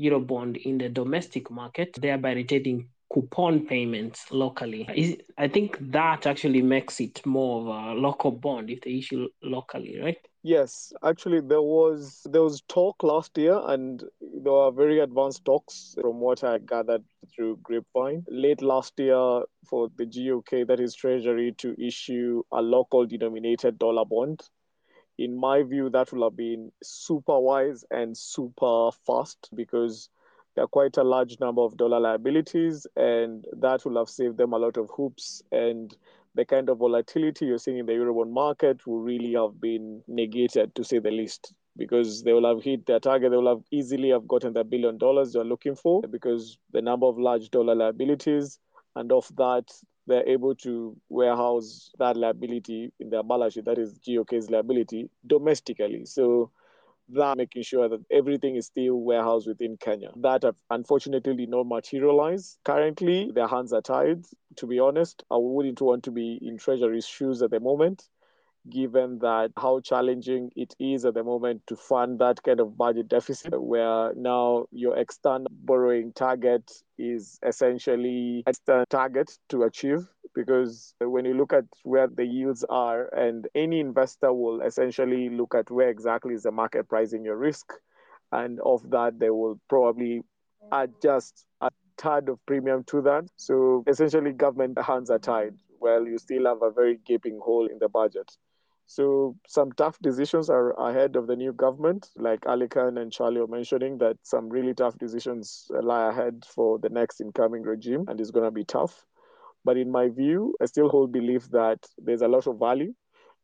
[0.01, 4.89] Eurobond in the domestic market, thereby retaining coupon payments locally?
[4.95, 9.29] Is, I think that actually makes it more of a local bond if they issue
[9.43, 10.19] locally, right?
[10.43, 15.95] Yes, actually, there was there was talk last year, and there were very advanced talks
[15.99, 17.03] from what I gathered
[17.35, 23.06] through grapevine late last year for the GOK, that is Treasury, to issue a local
[23.06, 24.43] denominated dollar bond.
[25.19, 30.09] In my view, that will have been super wise and super fast because
[30.55, 34.52] there are quite a large number of dollar liabilities, and that will have saved them
[34.52, 35.43] a lot of hoops.
[35.51, 35.94] And
[36.35, 40.74] the kind of volatility you're seeing in the Eurobond market will really have been negated,
[40.74, 43.31] to say the least, because they will have hit their target.
[43.31, 47.07] They will have easily have gotten the billion dollars they're looking for because the number
[47.07, 48.59] of large dollar liabilities,
[48.97, 49.73] and of that,
[50.07, 56.05] they're able to warehouse that liability in their balance sheet, that is GOK's liability, domestically.
[56.05, 56.51] So
[57.11, 60.11] that making sure that everything is still warehoused within Kenya.
[60.17, 62.59] That have unfortunately did not materialize.
[62.65, 64.25] Currently, their hands are tied.
[64.57, 68.09] To be honest, I wouldn't want to be in Treasury's shoes at the moment,
[68.69, 73.09] given that how challenging it is at the moment to fund that kind of budget
[73.09, 81.24] deficit, where now your external borrowing target is essentially a target to achieve because when
[81.24, 85.89] you look at where the yields are, and any investor will essentially look at where
[85.89, 87.73] exactly is the market pricing your risk,
[88.32, 90.23] and of that, they will probably
[90.73, 93.24] adjust a tad of premium to that.
[93.36, 95.55] So essentially, government hands are tied.
[95.78, 98.36] Well, you still have a very gaping hole in the budget.
[98.86, 103.40] So some tough decisions are ahead of the new government, like Ali Khan and Charlie
[103.40, 108.20] are mentioning that some really tough decisions lie ahead for the next incoming regime, and
[108.20, 109.05] it's going to be tough.
[109.65, 112.94] But in my view, I still hold belief that there's a lot of value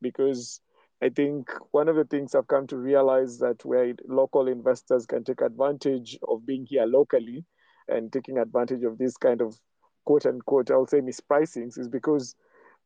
[0.02, 0.60] because
[1.02, 5.24] I think one of the things I've come to realize that where local investors can
[5.24, 7.46] take advantage of being here locally
[7.88, 9.58] and taking advantage of this kind of
[10.04, 12.34] quote unquote, I'll say mispricings is because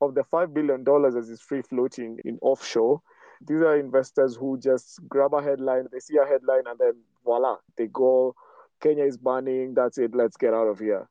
[0.04, 3.00] of the $5 billion as is free floating in offshore.
[3.46, 6.92] These are investors who just grab a headline, they see a headline, and then
[7.24, 8.34] voila, they go,
[8.80, 11.08] Kenya is burning, that's it, let's get out of here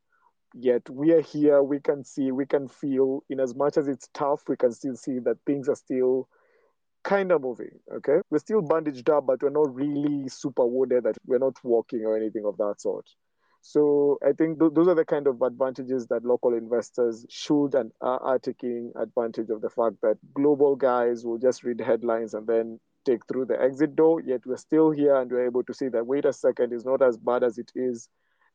[0.53, 4.07] yet we are here we can see we can feel in as much as it's
[4.13, 6.27] tough we can still see that things are still
[7.03, 11.17] kind of moving okay we're still bandaged up but we're not really super wounded that
[11.25, 13.09] we're not walking or anything of that sort
[13.65, 17.93] So I think th- those are the kind of advantages that local investors should and
[18.01, 22.81] are, taking advantage of the fact that global guys will just read headlines and then
[23.05, 24.19] take through the exit door.
[24.19, 27.01] Yet we're still here and we're able to see that wait a second is not
[27.01, 28.09] as bad as it is,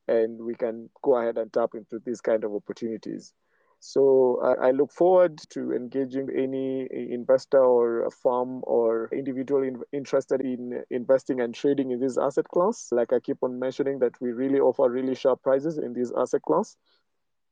[0.08, 3.32] and we can go ahead and tap into these kind of opportunities.
[3.80, 10.40] So I, I, look forward to engaging any investor or firm or individual in, interested
[10.40, 12.88] in investing and trading in this asset class.
[12.90, 16.42] Like I keep on mentioning that we really offer really sharp prices in this asset
[16.42, 16.76] class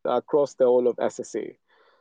[0.05, 1.57] across the whole of SSA.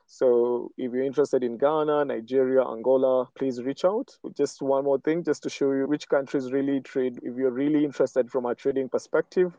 [0.08, 4.16] So if you're interested in Ghana, Nigeria, Angola, please reach out.
[4.36, 7.20] Just one more thing, just to show you which countries really trade.
[7.24, 9.58] If you're really interested from a trading perspective,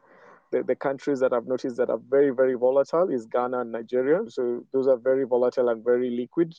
[0.52, 4.20] the, the countries that I've noticed that are very, very volatile is Ghana and Nigeria.
[4.28, 6.54] So those are very volatile and very liquid.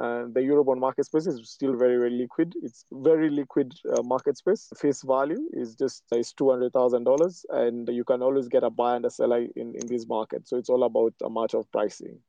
[0.00, 2.54] And the Eurobond market space is still very, very liquid.
[2.62, 4.68] It's very liquid uh, market space.
[4.76, 8.70] Face value is just is two hundred thousand dollars, and you can always get a
[8.70, 10.46] buyer and a seller in in this market.
[10.46, 12.20] So it's all about a matter of pricing.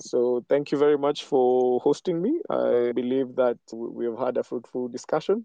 [0.00, 2.40] So thank you very much for hosting me.
[2.48, 5.44] I believe that we have had a fruitful discussion,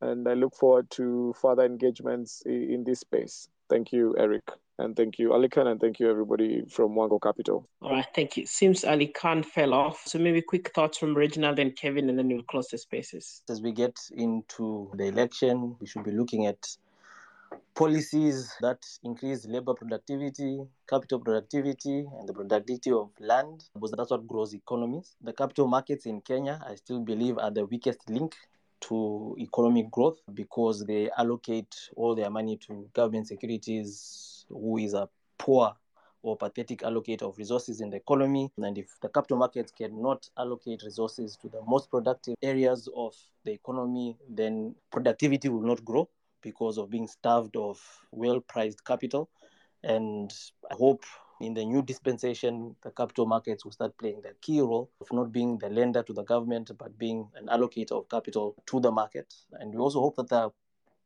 [0.00, 3.48] and I look forward to further engagements in this space.
[3.74, 4.48] Thank you, Eric.
[4.78, 7.68] And thank you, Ali Khan, and thank you, everybody from Mwango Capital.
[7.82, 8.46] All right, thank you.
[8.46, 10.00] Seems Ali Khan fell off.
[10.06, 13.42] So maybe quick thoughts from Reginald and Kevin, and then we'll close the spaces.
[13.50, 16.64] As we get into the election, we should be looking at
[17.74, 24.24] policies that increase labor productivity, capital productivity, and the productivity of land, because that's what
[24.28, 25.16] grows economies.
[25.20, 28.36] The capital markets in Kenya, I still believe, are the weakest link
[28.82, 35.08] to economic growth because they allocate all their money to government securities, who is a
[35.38, 35.74] poor
[36.22, 38.50] or pathetic allocator of resources in the economy.
[38.56, 43.14] And if the capital markets cannot allocate resources to the most productive areas of
[43.44, 46.08] the economy, then productivity will not grow
[46.42, 47.80] because of being starved of
[48.10, 49.28] well priced capital.
[49.82, 50.32] And
[50.70, 51.04] I hope
[51.40, 55.32] in the new dispensation, the capital markets will start playing the key role of not
[55.32, 59.34] being the lender to the government, but being an allocator of capital to the market.
[59.52, 60.50] And we also hope that the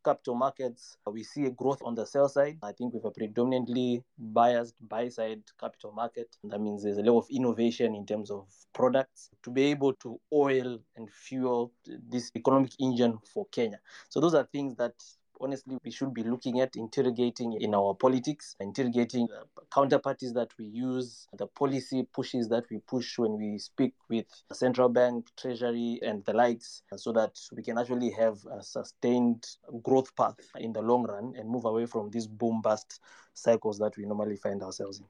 [0.05, 2.59] capital markets, we see a growth on the sell side.
[2.63, 7.19] I think with a predominantly biased buy side capital market, that means there's a level
[7.19, 11.73] of innovation in terms of products to be able to oil and fuel
[12.09, 13.81] this economic engine for Kenya.
[14.09, 14.95] So those are things that
[15.41, 20.51] honestly we should be looking at interrogating in our politics, interrogating uh, the counterparties that
[20.59, 25.99] we use, the policy pushes that we push when we speak with central bank, treasury,
[26.03, 29.47] and the likes, so that we can actually have a sustained
[29.83, 33.01] growth path in the long run and move away from these boom bust
[33.35, 35.07] cycles that we normally find ourselves in.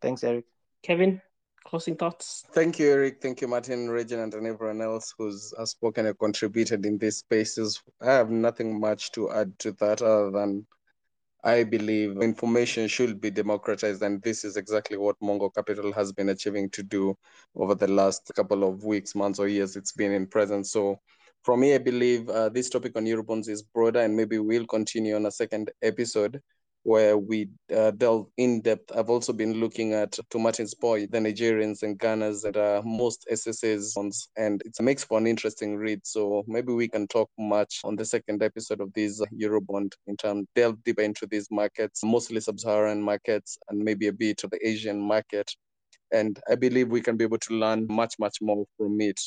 [0.00, 0.44] Thanks, Eric.
[0.82, 1.20] Kevin?
[1.66, 2.44] Closing thoughts?
[2.52, 3.20] Thank you, Eric.
[3.20, 7.82] Thank you, Martin, Reginald, and everyone else who's spoken and contributed in these spaces.
[8.00, 10.64] I have nothing much to add to that other than
[11.42, 16.28] I believe information should be democratized, and this is exactly what Mwango Capital has been
[16.28, 17.16] achieving to do
[17.56, 20.70] over the last couple of weeks, months, or years it's been in presence.
[20.70, 21.00] So,
[21.42, 25.16] for me, I believe uh, this topic on Eurobonds is broader, and maybe we'll continue
[25.16, 26.40] on a second episode
[26.86, 28.96] where we uh, delve in depth.
[28.96, 33.26] I've also been looking at, to Martin's point, the Nigerians and Ghanas that are most
[33.28, 33.96] SSAs,
[34.36, 36.06] and it makes for an interesting read.
[36.06, 40.46] So maybe we can talk much on the second episode of this Eurobond in terms
[40.54, 45.00] delve deeper into these markets, mostly sub-Saharan markets, and maybe a bit of the Asian
[45.00, 45.50] market.
[46.12, 49.20] And I believe we can be able to learn much, much more from it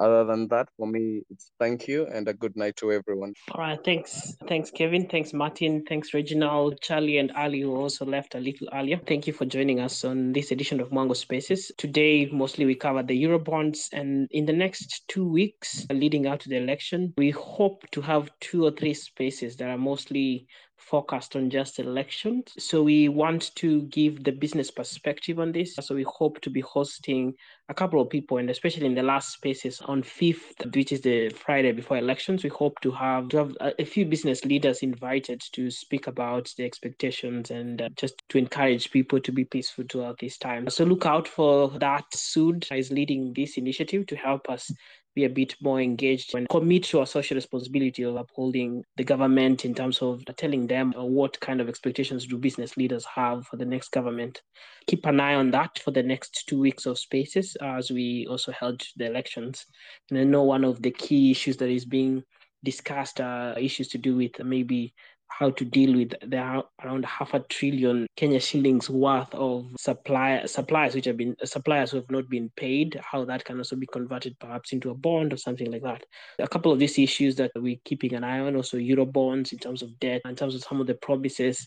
[0.00, 3.34] other than that, for me, it's thank you and a good night to everyone.
[3.52, 3.78] All right.
[3.84, 4.34] Thanks.
[4.48, 5.08] Thanks, Kevin.
[5.08, 5.84] Thanks, Martin.
[5.88, 8.98] Thanks, Reginald, Charlie, and Ali, who also left a little earlier.
[9.06, 11.70] Thank you for joining us on this edition of Mwango Spaces.
[11.76, 16.48] Today, mostly we covered the Eurobonds, and in the next two weeks leading up to
[16.48, 20.46] the election, we hope to have two or three spaces that are mostly
[20.80, 22.52] focused on just elections.
[22.58, 25.76] So we want to give the business perspective on this.
[25.76, 27.34] So we hope to be hosting
[27.68, 31.28] a couple of people, and especially in the last spaces on 5th, which is the
[31.30, 35.70] Friday before elections, we hope to have to have a, few business leaders invited to
[35.70, 40.36] speak about the expectations and uh, just to encourage people to be peaceful throughout this
[40.36, 40.68] time.
[40.68, 42.04] So look out for that.
[42.12, 44.70] Sud is leading this initiative to help us
[45.14, 49.64] be a bit more engaged and commit to our social responsibility of upholding the government
[49.64, 53.64] in terms of telling them what kind of expectations do business leaders have for the
[53.64, 54.42] next government.
[54.86, 58.26] Keep an eye on that for the next two weeks of spaces uh, as we
[58.28, 59.66] also held the elections.
[60.10, 62.22] And I know one of the key issues that is being
[62.62, 64.94] discussed are issues to do with maybe
[65.30, 70.94] how to deal with the around half a trillion Kenya shillings worth of supply suppliers
[70.94, 74.38] which have been suppliers who have not been paid, how that can also be converted
[74.38, 76.04] perhaps into a bond or something like that.
[76.38, 79.58] A couple of these issues that we're keeping an eye on, also euro bonds in
[79.58, 81.66] terms of debt, in terms of some of the promises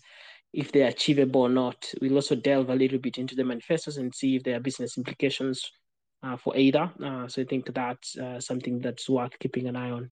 [0.54, 1.92] if they're achievable or not.
[2.00, 4.98] We'll also delve a little bit into the manifestos and see if there are business
[4.98, 5.72] implications
[6.22, 6.92] uh, for either.
[7.04, 10.02] Uh, so I think that's uh, something that's worth keeping an eye on.